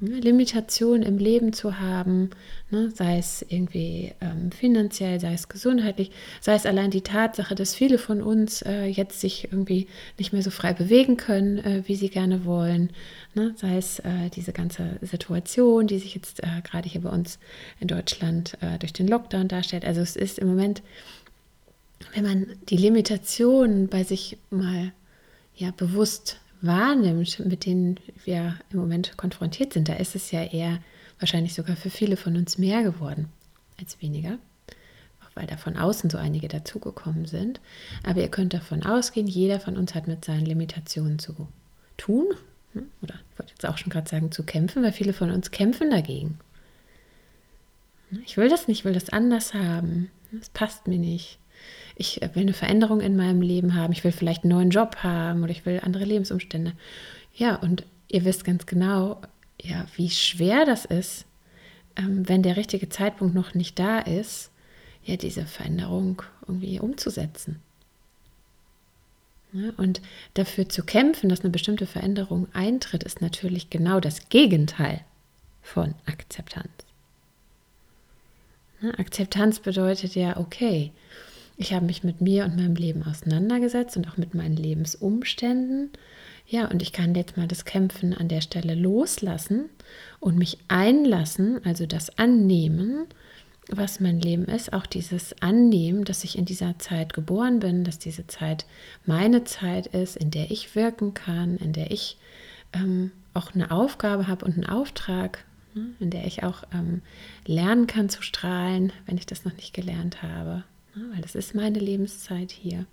Limitationen 0.00 1.02
im 1.02 1.18
Leben 1.18 1.52
zu 1.52 1.78
haben, 1.78 2.30
ne, 2.70 2.90
sei 2.90 3.18
es 3.18 3.44
irgendwie 3.46 4.12
ähm, 4.20 4.50
finanziell, 4.50 5.20
sei 5.20 5.34
es 5.34 5.48
gesundheitlich, 5.48 6.10
sei 6.40 6.54
es 6.54 6.64
allein 6.64 6.90
die 6.90 7.02
Tatsache, 7.02 7.54
dass 7.54 7.74
viele 7.74 7.98
von 7.98 8.22
uns 8.22 8.62
äh, 8.62 8.86
jetzt 8.86 9.20
sich 9.20 9.44
irgendwie 9.52 9.88
nicht 10.18 10.32
mehr 10.32 10.42
so 10.42 10.50
frei 10.50 10.72
bewegen 10.72 11.16
können, 11.16 11.58
äh, 11.58 11.82
wie 11.86 11.96
sie 11.96 12.08
gerne 12.08 12.44
wollen, 12.46 12.90
ne, 13.34 13.52
sei 13.56 13.76
es 13.76 13.98
äh, 13.98 14.30
diese 14.34 14.52
ganze 14.52 14.98
Situation, 15.02 15.86
die 15.86 15.98
sich 15.98 16.14
jetzt 16.14 16.42
äh, 16.42 16.62
gerade 16.64 16.88
hier 16.88 17.02
bei 17.02 17.10
uns 17.10 17.38
in 17.78 17.88
Deutschland 17.88 18.56
äh, 18.62 18.78
durch 18.78 18.94
den 18.94 19.06
Lockdown 19.06 19.48
darstellt. 19.48 19.84
Also 19.84 20.00
es 20.00 20.16
ist 20.16 20.38
im 20.38 20.48
Moment, 20.48 20.82
wenn 22.14 22.24
man 22.24 22.46
die 22.70 22.78
Limitationen 22.78 23.88
bei 23.88 24.04
sich 24.04 24.38
mal 24.48 24.92
ja 25.54 25.70
bewusst 25.76 26.40
wahrnimmt, 26.62 27.38
mit 27.40 27.66
denen 27.66 27.98
wir 28.24 28.56
im 28.70 28.78
Moment 28.78 29.16
konfrontiert 29.16 29.72
sind, 29.72 29.88
da 29.88 29.94
ist 29.94 30.14
es 30.14 30.30
ja 30.30 30.44
eher 30.44 30.78
wahrscheinlich 31.18 31.54
sogar 31.54 31.76
für 31.76 31.90
viele 31.90 32.16
von 32.16 32.36
uns 32.36 32.58
mehr 32.58 32.82
geworden 32.82 33.28
als 33.78 34.00
weniger, 34.00 34.38
auch 35.22 35.30
weil 35.34 35.46
da 35.46 35.56
von 35.56 35.76
außen 35.76 36.10
so 36.10 36.18
einige 36.18 36.48
dazugekommen 36.48 37.26
sind. 37.26 37.60
Aber 38.02 38.20
ihr 38.20 38.28
könnt 38.28 38.54
davon 38.54 38.84
ausgehen, 38.84 39.26
jeder 39.26 39.60
von 39.60 39.76
uns 39.76 39.94
hat 39.94 40.06
mit 40.06 40.24
seinen 40.24 40.46
Limitationen 40.46 41.18
zu 41.18 41.48
tun. 41.96 42.26
Hm, 42.72 42.86
oder 43.02 43.14
jetzt 43.48 43.66
auch 43.66 43.78
schon 43.78 43.90
gerade 43.90 44.08
sagen, 44.08 44.32
zu 44.32 44.44
kämpfen, 44.44 44.82
weil 44.82 44.92
viele 44.92 45.12
von 45.12 45.30
uns 45.30 45.50
kämpfen 45.50 45.90
dagegen. 45.90 46.38
Ich 48.24 48.36
will 48.36 48.48
das 48.48 48.68
nicht, 48.68 48.80
ich 48.80 48.84
will 48.84 48.92
das 48.92 49.10
anders 49.10 49.54
haben. 49.54 50.10
Es 50.40 50.50
passt 50.50 50.86
mir 50.86 50.98
nicht. 50.98 51.38
Ich 52.00 52.18
will 52.32 52.44
eine 52.44 52.54
Veränderung 52.54 53.02
in 53.02 53.14
meinem 53.14 53.42
Leben 53.42 53.74
haben. 53.74 53.92
Ich 53.92 54.04
will 54.04 54.10
vielleicht 54.10 54.44
einen 54.44 54.54
neuen 54.54 54.70
Job 54.70 54.96
haben 55.02 55.42
oder 55.42 55.52
ich 55.52 55.66
will 55.66 55.80
andere 55.84 56.06
Lebensumstände. 56.06 56.72
Ja, 57.34 57.56
und 57.56 57.84
ihr 58.08 58.24
wisst 58.24 58.46
ganz 58.46 58.64
genau, 58.64 59.20
ja, 59.60 59.84
wie 59.96 60.08
schwer 60.08 60.64
das 60.64 60.86
ist, 60.86 61.26
ähm, 61.96 62.26
wenn 62.26 62.42
der 62.42 62.56
richtige 62.56 62.88
Zeitpunkt 62.88 63.34
noch 63.34 63.52
nicht 63.52 63.78
da 63.78 63.98
ist, 63.98 64.50
ja, 65.04 65.16
diese 65.16 65.44
Veränderung 65.44 66.22
irgendwie 66.48 66.80
umzusetzen. 66.80 67.60
Ja, 69.52 69.68
und 69.76 70.00
dafür 70.32 70.70
zu 70.70 70.82
kämpfen, 70.82 71.28
dass 71.28 71.42
eine 71.42 71.50
bestimmte 71.50 71.86
Veränderung 71.86 72.48
eintritt, 72.54 73.04
ist 73.04 73.20
natürlich 73.20 73.68
genau 73.68 74.00
das 74.00 74.30
Gegenteil 74.30 75.04
von 75.60 75.94
Akzeptanz. 76.06 76.70
Akzeptanz 78.96 79.60
bedeutet 79.60 80.14
ja, 80.14 80.38
okay, 80.38 80.92
ich 81.60 81.74
habe 81.74 81.84
mich 81.84 82.02
mit 82.02 82.22
mir 82.22 82.46
und 82.46 82.56
meinem 82.56 82.74
Leben 82.74 83.02
auseinandergesetzt 83.02 83.94
und 83.98 84.08
auch 84.08 84.16
mit 84.16 84.34
meinen 84.34 84.56
Lebensumständen. 84.56 85.90
Ja, 86.46 86.66
und 86.68 86.80
ich 86.80 86.90
kann 86.92 87.14
jetzt 87.14 87.36
mal 87.36 87.46
das 87.46 87.66
Kämpfen 87.66 88.14
an 88.14 88.28
der 88.28 88.40
Stelle 88.40 88.74
loslassen 88.74 89.68
und 90.20 90.38
mich 90.38 90.56
einlassen, 90.68 91.60
also 91.66 91.84
das 91.84 92.16
annehmen, 92.18 93.04
was 93.68 94.00
mein 94.00 94.20
Leben 94.20 94.46
ist, 94.46 94.72
auch 94.72 94.86
dieses 94.86 95.34
Annehmen, 95.42 96.04
dass 96.04 96.24
ich 96.24 96.38
in 96.38 96.46
dieser 96.46 96.78
Zeit 96.78 97.12
geboren 97.12 97.60
bin, 97.60 97.84
dass 97.84 97.98
diese 97.98 98.26
Zeit 98.26 98.64
meine 99.04 99.44
Zeit 99.44 99.86
ist, 99.88 100.16
in 100.16 100.30
der 100.30 100.50
ich 100.50 100.74
wirken 100.74 101.12
kann, 101.12 101.58
in 101.58 101.74
der 101.74 101.90
ich 101.90 102.16
ähm, 102.72 103.12
auch 103.34 103.54
eine 103.54 103.70
Aufgabe 103.70 104.28
habe 104.28 104.46
und 104.46 104.54
einen 104.54 104.66
Auftrag, 104.66 105.44
ne, 105.74 105.90
in 106.00 106.08
der 106.08 106.26
ich 106.26 106.42
auch 106.42 106.62
ähm, 106.72 107.02
lernen 107.44 107.86
kann 107.86 108.08
zu 108.08 108.22
strahlen, 108.22 108.94
wenn 109.04 109.18
ich 109.18 109.26
das 109.26 109.44
noch 109.44 109.54
nicht 109.54 109.74
gelernt 109.74 110.22
habe, 110.22 110.64
weil 111.12 111.22
das 111.22 111.34
ist 111.34 111.54
meine 111.54 111.78
Lebenszeit 111.78 112.50
hier. 112.50 112.86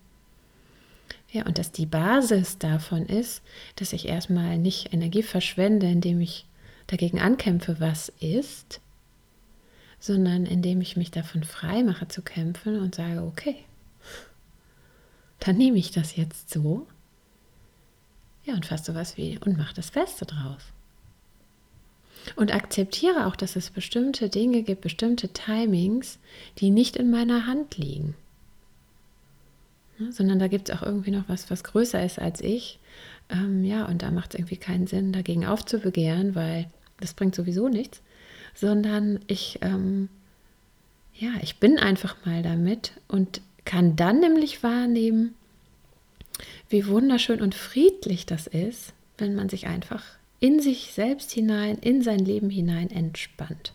Ja, 1.31 1.45
und 1.45 1.57
dass 1.57 1.71
die 1.71 1.85
Basis 1.85 2.57
davon 2.57 3.05
ist, 3.05 3.41
dass 3.75 3.93
ich 3.93 4.07
erstmal 4.07 4.57
nicht 4.57 4.93
Energie 4.93 5.23
verschwende, 5.23 5.87
indem 5.87 6.21
ich 6.21 6.45
dagegen 6.87 7.19
ankämpfe, 7.19 7.79
was 7.79 8.09
ist, 8.19 8.79
sondern 9.99 10.45
indem 10.45 10.79
ich 10.79 10.95
mich 10.95 11.11
davon 11.11 11.43
frei 11.43 11.83
mache 11.83 12.07
zu 12.07 12.21
kämpfen 12.21 12.79
und 12.79 12.95
sage, 12.95 13.23
okay, 13.23 13.57
dann 15.39 15.57
nehme 15.57 15.77
ich 15.77 15.91
das 15.91 16.15
jetzt 16.15 16.49
so. 16.49 16.87
Ja, 18.45 18.53
und 18.53 18.65
fasse 18.65 18.91
sowas 18.91 19.17
wie 19.17 19.37
und 19.37 19.57
mache 19.57 19.73
das 19.73 19.91
Beste 19.91 20.25
draus. 20.25 20.61
Und 22.35 22.53
akzeptiere 22.53 23.27
auch, 23.27 23.35
dass 23.35 23.55
es 23.55 23.69
bestimmte 23.69 24.29
Dinge 24.29 24.63
gibt, 24.63 24.81
bestimmte 24.81 25.29
Timings, 25.29 26.19
die 26.59 26.69
nicht 26.69 26.95
in 26.95 27.09
meiner 27.09 27.47
Hand 27.47 27.77
liegen. 27.77 28.15
Ja, 29.99 30.11
sondern 30.11 30.39
da 30.39 30.47
gibt 30.47 30.69
es 30.69 30.77
auch 30.77 30.83
irgendwie 30.83 31.11
noch 31.11 31.27
was, 31.27 31.49
was 31.49 31.63
größer 31.63 32.03
ist 32.03 32.19
als 32.19 32.41
ich. 32.41 32.79
Ähm, 33.29 33.63
ja, 33.63 33.85
und 33.85 34.01
da 34.01 34.11
macht 34.11 34.33
es 34.33 34.39
irgendwie 34.39 34.57
keinen 34.57 34.87
Sinn, 34.87 35.11
dagegen 35.11 35.45
aufzubegehren, 35.45 36.35
weil 36.35 36.69
das 36.99 37.13
bringt 37.13 37.35
sowieso 37.35 37.67
nichts 37.67 38.01
sondern 38.57 39.19
ich, 39.27 39.59
ähm, 39.61 40.09
ja, 41.13 41.29
ich 41.41 41.57
bin 41.57 41.77
einfach 41.77 42.15
mal 42.25 42.41
damit 42.41 42.93
und 43.07 43.41
kann 43.65 43.95
dann 43.95 44.19
nämlich 44.19 44.63
wahrnehmen, 44.63 45.35
wie 46.69 46.87
wunderschön 46.87 47.41
und 47.41 47.53
friedlich 47.53 48.25
das 48.25 48.47
ist, 48.47 48.93
wenn 49.17 49.35
man 49.35 49.47
sich 49.47 49.67
einfach 49.67 50.03
in 50.39 50.59
sich 50.59 50.93
selbst 50.93 51.31
hinein, 51.31 51.77
in 51.77 52.01
sein 52.01 52.19
Leben 52.19 52.49
hinein 52.49 52.89
entspannt. 52.89 53.73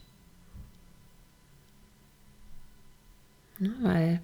Ja, 3.59 3.71
weil 3.81 4.21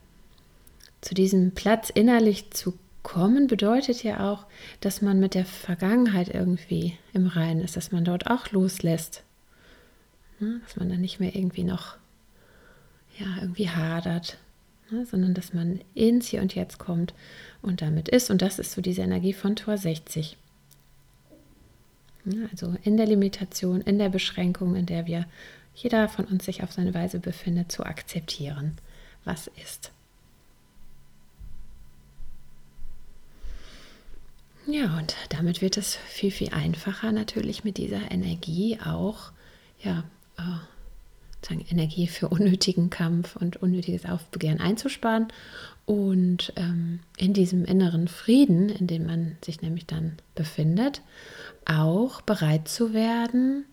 zu 1.00 1.14
diesem 1.14 1.52
Platz 1.52 1.90
innerlich 1.90 2.50
zu 2.50 2.74
kommen 3.02 3.46
bedeutet 3.46 4.02
ja 4.02 4.30
auch, 4.30 4.46
dass 4.80 5.02
man 5.02 5.20
mit 5.20 5.34
der 5.34 5.44
Vergangenheit 5.44 6.28
irgendwie 6.28 6.98
im 7.12 7.26
Reinen 7.26 7.62
ist, 7.62 7.76
dass 7.76 7.92
man 7.92 8.04
dort 8.04 8.26
auch 8.28 8.50
loslässt, 8.50 9.22
Ne? 10.40 10.60
Dass 10.64 10.76
man 10.76 10.88
dann 10.88 11.00
nicht 11.00 11.20
mehr 11.20 11.34
irgendwie 11.34 11.64
noch 11.64 11.96
ja, 13.18 13.26
irgendwie 13.40 13.68
hadert, 13.68 14.38
ne? 14.90 15.04
sondern 15.06 15.34
dass 15.34 15.52
man 15.52 15.80
ins 15.94 16.28
Hier 16.28 16.40
und 16.40 16.54
Jetzt 16.54 16.78
kommt 16.78 17.14
und 17.62 17.82
damit 17.82 18.08
ist. 18.08 18.30
Und 18.30 18.42
das 18.42 18.58
ist 18.58 18.72
so 18.72 18.80
diese 18.80 19.02
Energie 19.02 19.32
von 19.32 19.56
Tor 19.56 19.76
60. 19.76 20.36
Ja, 22.30 22.46
also 22.50 22.74
in 22.82 22.96
der 22.96 23.06
Limitation, 23.06 23.80
in 23.80 23.98
der 23.98 24.10
Beschränkung, 24.10 24.76
in 24.76 24.86
der 24.86 25.06
wir 25.06 25.26
jeder 25.74 26.08
von 26.08 26.24
uns 26.26 26.44
sich 26.44 26.62
auf 26.62 26.72
seine 26.72 26.92
Weise 26.92 27.20
befindet, 27.20 27.72
zu 27.72 27.84
akzeptieren, 27.84 28.76
was 29.24 29.50
ist. 29.62 29.92
Ja, 34.66 34.98
und 34.98 35.16
damit 35.30 35.62
wird 35.62 35.78
es 35.78 35.96
viel, 35.96 36.30
viel 36.30 36.52
einfacher 36.52 37.12
natürlich 37.12 37.64
mit 37.64 37.78
dieser 37.78 38.10
Energie 38.10 38.78
auch 38.84 39.32
ja, 39.82 40.04
sagen, 41.42 41.64
Energie 41.68 42.06
für 42.06 42.28
unnötigen 42.28 42.90
Kampf 42.90 43.36
und 43.36 43.56
unnötiges 43.56 44.04
Aufbegehren 44.04 44.60
einzusparen 44.60 45.28
und 45.86 46.52
ähm, 46.56 47.00
in 47.16 47.32
diesem 47.32 47.64
inneren 47.64 48.08
Frieden, 48.08 48.68
in 48.68 48.86
dem 48.86 49.06
man 49.06 49.36
sich 49.42 49.62
nämlich 49.62 49.86
dann 49.86 50.18
befindet, 50.34 51.00
auch 51.64 52.20
bereit 52.20 52.68
zu 52.68 52.92
werden, 52.92 53.64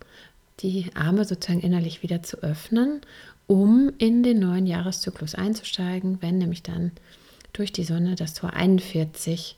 die 0.61 0.91
Arme 0.95 1.25
sozusagen 1.25 1.61
innerlich 1.61 2.03
wieder 2.03 2.23
zu 2.23 2.37
öffnen, 2.37 3.01
um 3.47 3.91
in 3.97 4.23
den 4.23 4.39
neuen 4.39 4.65
Jahreszyklus 4.65 5.35
einzusteigen, 5.35 6.21
wenn 6.21 6.37
nämlich 6.37 6.63
dann 6.63 6.91
durch 7.53 7.71
die 7.71 7.83
Sonne 7.83 8.15
das 8.15 8.33
Tor 8.33 8.53
41 8.53 9.57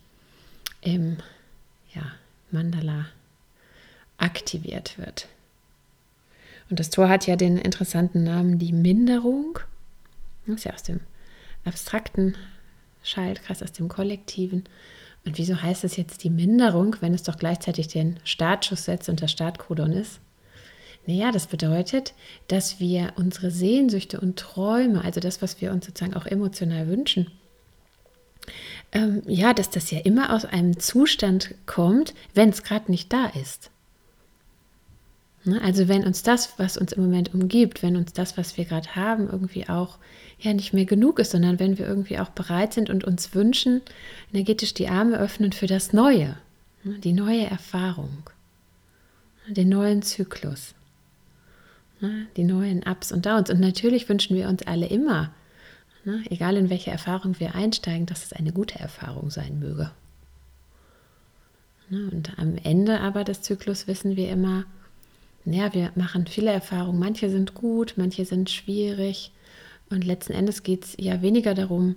im 0.82 1.18
ja, 1.94 2.04
Mandala 2.52 3.06
aktiviert 4.18 4.98
wird. 4.98 5.28
Und 6.70 6.80
das 6.80 6.90
Tor 6.90 7.10
hat 7.10 7.28
ja 7.28 7.36
den 7.36 7.58
interessanten 7.58 8.24
Namen 8.24 8.60
die 8.60 8.74
Minderung. 8.74 9.60
Das 10.46 10.58
ist 10.58 10.64
ja 10.66 10.74
aus 10.74 10.84
dem 10.84 11.00
abstrakten 11.64 12.36
Schaltkreis, 13.04 13.64
aus 13.64 13.72
dem 13.72 13.88
Kollektiven. 13.88 14.64
Und 15.26 15.38
wieso 15.38 15.62
heißt 15.62 15.84
es 15.84 15.98
jetzt 15.98 16.24
die 16.24 16.30
Minderung, 16.30 16.96
wenn 17.02 17.14
es 17.14 17.24
doch 17.24 17.38
gleichzeitig 17.38 17.88
den 17.88 18.20
Startschuss 18.24 18.86
setzt 18.86 19.10
und 19.10 19.22
der 19.22 19.28
Startkodon 19.28 19.92
ist? 19.92 20.20
Naja, 21.06 21.32
das 21.32 21.48
bedeutet, 21.48 22.14
dass 22.50 22.82
wir 22.82 23.14
unsere 23.16 23.50
Sehnsüchte 23.50 24.20
und 24.20 24.38
Träume, 24.38 25.04
also 25.04 25.22
das, 25.22 25.42
was 25.42 25.62
wir 25.62 25.72
uns 25.72 25.86
sozusagen 25.86 26.16
auch 26.16 26.26
emotional 26.26 26.88
wünschen, 26.88 27.32
ähm, 28.92 29.22
ja, 29.26 29.54
dass 29.54 29.70
das 29.70 29.90
ja 29.92 30.00
immer 30.00 30.34
aus 30.34 30.46
einem 30.46 30.80
Zustand 30.80 31.56
kommt, 31.66 32.14
wenn 32.34 32.50
es 32.50 32.64
gerade 32.64 32.92
nicht 32.92 33.12
da 33.12 33.28
ist. 33.28 33.72
Ne? 35.48 35.62
Also 35.62 35.88
wenn 35.88 36.06
uns 36.06 36.24
das, 36.24 36.60
was 36.60 36.78
uns 36.78 36.92
im 36.92 37.04
Moment 37.04 37.34
umgibt, 37.34 37.82
wenn 37.82 37.96
uns 37.96 38.14
das, 38.14 38.38
was 38.38 38.58
wir 38.58 38.66
gerade 38.66 38.96
haben, 38.96 39.30
irgendwie 39.30 39.68
auch 39.68 39.98
ja 40.40 40.54
nicht 40.54 40.74
mehr 40.74 40.86
genug 40.86 41.20
ist, 41.20 41.32
sondern 41.32 41.60
wenn 41.60 41.78
wir 41.78 41.88
irgendwie 41.88 42.20
auch 42.20 42.30
bereit 42.30 42.74
sind 42.74 42.90
und 42.90 43.04
uns 43.04 43.34
wünschen, 43.34 43.82
energetisch 44.32 44.74
die 44.74 44.88
Arme 44.88 45.18
öffnen 45.18 45.54
für 45.54 45.68
das 45.68 45.94
Neue, 45.94 46.38
ne? 46.84 47.00
die 47.00 47.14
neue 47.14 47.46
Erfahrung, 47.46 48.30
den 49.48 49.70
neuen 49.70 50.02
Zyklus, 50.02 50.76
ne? 52.02 52.28
die 52.36 52.44
neuen 52.44 52.84
Ups 52.84 53.12
und 53.12 53.26
Downs. 53.26 53.50
Und 53.50 53.60
natürlich 53.60 54.08
wünschen 54.10 54.36
wir 54.36 54.50
uns 54.50 54.68
alle 54.68 54.88
immer, 54.88 55.32
egal 56.30 56.56
in 56.56 56.70
welche 56.70 56.92
Erfahrung 56.92 57.40
wir 57.40 57.56
einsteigen, 57.56 58.06
dass 58.06 58.26
es 58.26 58.34
eine 58.34 58.52
gute 58.52 58.80
Erfahrung 58.80 59.30
sein 59.30 59.60
möge. 59.60 59.92
Und 61.90 62.38
am 62.38 62.58
Ende 62.58 63.00
aber 63.00 63.24
des 63.24 63.42
Zyklus 63.42 63.88
wissen 63.88 64.16
wir 64.18 64.30
immer, 64.30 64.66
ja, 65.54 65.74
wir 65.74 65.92
machen 65.96 66.28
viele 66.28 66.52
Erfahrungen. 66.52 67.00
Manche 67.00 67.30
sind 67.30 67.54
gut, 67.54 67.94
manche 67.96 68.26
sind 68.26 68.50
schwierig. 68.50 69.32
Und 69.90 70.04
letzten 70.04 70.34
Endes 70.34 70.64
geht 70.64 70.84
es 70.84 70.96
ja 71.00 71.22
weniger 71.22 71.54
darum, 71.54 71.96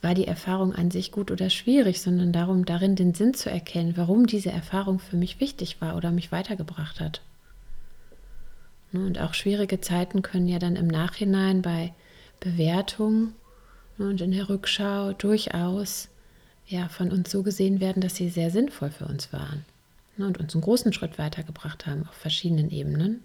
war 0.00 0.14
die 0.14 0.26
Erfahrung 0.26 0.74
an 0.74 0.90
sich 0.90 1.12
gut 1.12 1.30
oder 1.30 1.50
schwierig, 1.50 2.00
sondern 2.00 2.32
darum, 2.32 2.64
darin 2.64 2.96
den 2.96 3.12
Sinn 3.12 3.34
zu 3.34 3.50
erkennen, 3.50 3.96
warum 3.96 4.26
diese 4.26 4.50
Erfahrung 4.50 4.98
für 4.98 5.16
mich 5.16 5.40
wichtig 5.40 5.80
war 5.82 5.94
oder 5.96 6.10
mich 6.10 6.32
weitergebracht 6.32 7.00
hat. 7.00 7.20
Ne, 8.92 9.04
und 9.04 9.20
auch 9.20 9.34
schwierige 9.34 9.82
Zeiten 9.82 10.22
können 10.22 10.48
ja 10.48 10.58
dann 10.58 10.76
im 10.76 10.86
Nachhinein 10.86 11.60
bei 11.60 11.92
Bewertung 12.40 13.34
ne, 13.98 14.08
und 14.08 14.22
in 14.22 14.32
der 14.32 14.48
Rückschau 14.48 15.12
durchaus 15.12 16.08
ja 16.66 16.88
von 16.88 17.12
uns 17.12 17.30
so 17.30 17.42
gesehen 17.42 17.80
werden, 17.80 18.00
dass 18.00 18.16
sie 18.16 18.30
sehr 18.30 18.50
sinnvoll 18.50 18.90
für 18.90 19.04
uns 19.04 19.34
waren 19.34 19.66
und 20.18 20.38
uns 20.38 20.54
einen 20.54 20.62
großen 20.62 20.92
Schritt 20.92 21.18
weitergebracht 21.18 21.86
haben 21.86 22.06
auf 22.06 22.14
verschiedenen 22.14 22.70
Ebenen. 22.70 23.22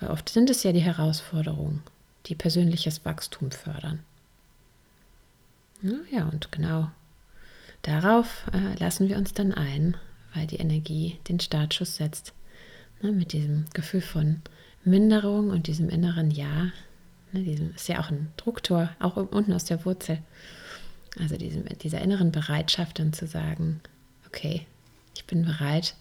Weil 0.00 0.10
oft 0.10 0.28
sind 0.28 0.50
es 0.50 0.62
ja 0.62 0.72
die 0.72 0.80
Herausforderungen, 0.80 1.82
die 2.26 2.34
persönliches 2.34 3.04
Wachstum 3.04 3.50
fördern. 3.50 4.00
Ja, 5.82 5.92
ja 6.10 6.28
und 6.28 6.50
genau 6.52 6.90
darauf 7.82 8.46
äh, 8.52 8.78
lassen 8.78 9.08
wir 9.08 9.16
uns 9.16 9.32
dann 9.32 9.52
ein, 9.52 9.96
weil 10.34 10.46
die 10.46 10.56
Energie 10.56 11.18
den 11.28 11.40
Startschuss 11.40 11.96
setzt. 11.96 12.32
Ne, 13.00 13.12
mit 13.12 13.32
diesem 13.32 13.66
Gefühl 13.74 14.00
von 14.00 14.42
Minderung 14.84 15.50
und 15.50 15.66
diesem 15.66 15.88
inneren 15.88 16.30
Ja. 16.30 16.72
Ne, 17.32 17.42
diesem 17.44 17.74
ist 17.74 17.88
ja 17.88 18.00
auch 18.00 18.10
ein 18.10 18.32
Drucktor, 18.36 18.90
auch 18.98 19.16
unten 19.16 19.52
aus 19.52 19.64
der 19.64 19.84
Wurzel. 19.84 20.18
Also 21.18 21.36
diesem, 21.36 21.64
dieser 21.78 22.00
inneren 22.00 22.32
Bereitschaft 22.32 22.98
dann 22.98 23.12
zu 23.12 23.26
sagen, 23.26 23.80
okay, 24.26 24.66
ich 25.18 25.24
bin 25.24 25.44
bereit, 25.44 25.96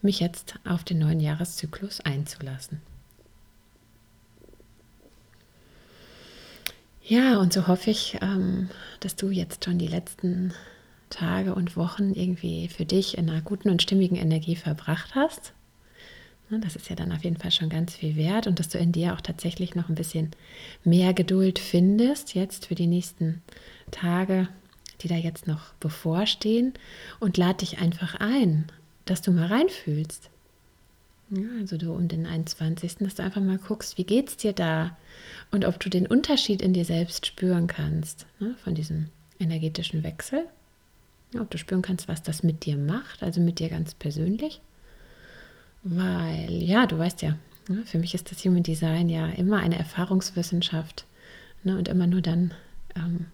mich 0.00 0.20
jetzt 0.20 0.54
auf 0.64 0.84
den 0.84 1.00
neuen 1.00 1.18
Jahreszyklus 1.18 2.00
einzulassen. 2.00 2.80
Ja, 7.02 7.38
und 7.38 7.52
so 7.52 7.66
hoffe 7.66 7.90
ich, 7.90 8.18
ähm, 8.22 8.70
dass 9.00 9.16
du 9.16 9.30
jetzt 9.30 9.64
schon 9.64 9.78
die 9.78 9.88
letzten 9.88 10.54
Tage 11.10 11.56
und 11.56 11.76
Wochen 11.76 12.12
irgendwie 12.14 12.68
für 12.68 12.84
dich 12.84 13.18
in 13.18 13.28
einer 13.28 13.40
guten 13.40 13.70
und 13.70 13.82
stimmigen 13.82 14.16
Energie 14.16 14.54
verbracht 14.54 15.16
hast. 15.16 15.52
Ne, 16.48 16.60
das 16.60 16.76
ist 16.76 16.88
ja 16.88 16.94
dann 16.94 17.10
auf 17.10 17.24
jeden 17.24 17.38
Fall 17.38 17.50
schon 17.50 17.70
ganz 17.70 17.96
viel 17.96 18.14
wert 18.14 18.46
und 18.46 18.60
dass 18.60 18.68
du 18.68 18.78
in 18.78 18.92
dir 18.92 19.14
auch 19.14 19.20
tatsächlich 19.20 19.74
noch 19.74 19.88
ein 19.88 19.96
bisschen 19.96 20.30
mehr 20.84 21.12
Geduld 21.12 21.58
findest, 21.58 22.36
jetzt 22.36 22.66
für 22.66 22.76
die 22.76 22.86
nächsten 22.86 23.42
Tage, 23.90 24.46
die 25.02 25.08
da 25.08 25.16
jetzt 25.16 25.46
noch 25.46 25.72
bevorstehen 25.74 26.74
und 27.18 27.36
lade 27.36 27.58
dich 27.58 27.78
einfach 27.78 28.14
ein, 28.16 28.66
dass 29.04 29.22
du 29.22 29.32
mal 29.32 29.46
reinfühlst. 29.46 30.30
Ja, 31.30 31.46
also 31.60 31.76
du 31.76 31.92
um 31.92 32.08
den 32.08 32.26
21., 32.26 32.96
dass 32.98 33.14
du 33.14 33.22
einfach 33.22 33.40
mal 33.40 33.58
guckst, 33.58 33.98
wie 33.98 34.04
geht 34.04 34.28
es 34.28 34.36
dir 34.36 34.52
da 34.52 34.96
und 35.52 35.64
ob 35.64 35.78
du 35.78 35.88
den 35.88 36.06
Unterschied 36.06 36.60
in 36.60 36.72
dir 36.72 36.84
selbst 36.84 37.24
spüren 37.24 37.68
kannst, 37.68 38.26
ne, 38.40 38.56
von 38.64 38.74
diesem 38.74 39.06
energetischen 39.38 40.02
Wechsel. 40.02 40.46
Ob 41.38 41.48
du 41.48 41.58
spüren 41.58 41.82
kannst, 41.82 42.08
was 42.08 42.24
das 42.24 42.42
mit 42.42 42.66
dir 42.66 42.76
macht, 42.76 43.22
also 43.22 43.40
mit 43.40 43.60
dir 43.60 43.68
ganz 43.68 43.94
persönlich. 43.94 44.60
Weil, 45.84 46.50
ja, 46.50 46.86
du 46.86 46.98
weißt 46.98 47.22
ja, 47.22 47.36
ne, 47.68 47.84
für 47.84 47.98
mich 47.98 48.14
ist 48.14 48.32
das 48.32 48.44
Human 48.44 48.64
Design 48.64 49.08
ja 49.08 49.28
immer 49.28 49.58
eine 49.58 49.78
Erfahrungswissenschaft 49.78 51.06
ne, 51.62 51.78
und 51.78 51.86
immer 51.86 52.08
nur 52.08 52.22
dann 52.22 52.52
ähm, 52.96 53.26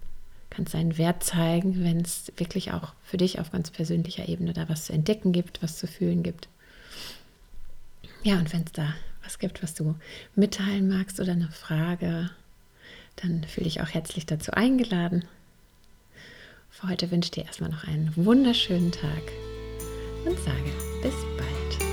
kannst 0.51 0.73
seinen 0.73 0.99
Wert 0.99 1.23
zeigen, 1.23 1.83
wenn 1.85 2.01
es 2.01 2.33
wirklich 2.37 2.73
auch 2.73 2.95
für 3.05 3.17
dich 3.17 3.39
auf 3.41 3.51
ganz 3.51 3.71
persönlicher 3.71 4.29
Ebene 4.29 4.53
da 4.53 4.69
was 4.69 4.87
zu 4.87 4.93
entdecken 4.93 5.33
gibt, 5.33 5.63
was 5.63 5.79
zu 5.79 5.87
fühlen 5.87 6.23
gibt. 6.23 6.49
Ja, 8.23 8.39
und 8.39 8.53
wenn 8.53 8.63
es 8.63 8.73
da 8.73 8.95
was 9.23 9.39
gibt, 9.39 9.63
was 9.63 9.75
du 9.75 9.97
mitteilen 10.35 10.89
magst 10.89 11.21
oder 11.21 11.33
eine 11.33 11.49
Frage, 11.49 12.31
dann 13.17 13.45
fühle 13.45 13.67
ich 13.67 13.81
auch 13.81 13.89
herzlich 13.89 14.27
dazu 14.27 14.53
eingeladen. 14.53 15.25
Für 16.71 16.89
heute 16.89 17.11
wünsche 17.11 17.29
ich 17.29 17.31
dir 17.33 17.45
erstmal 17.45 17.71
noch 17.71 17.85
einen 17.85 18.13
wunderschönen 18.17 18.93
Tag 18.93 19.23
und 20.25 20.39
sage 20.39 20.73
bis 21.03 21.15
bald. 21.39 21.86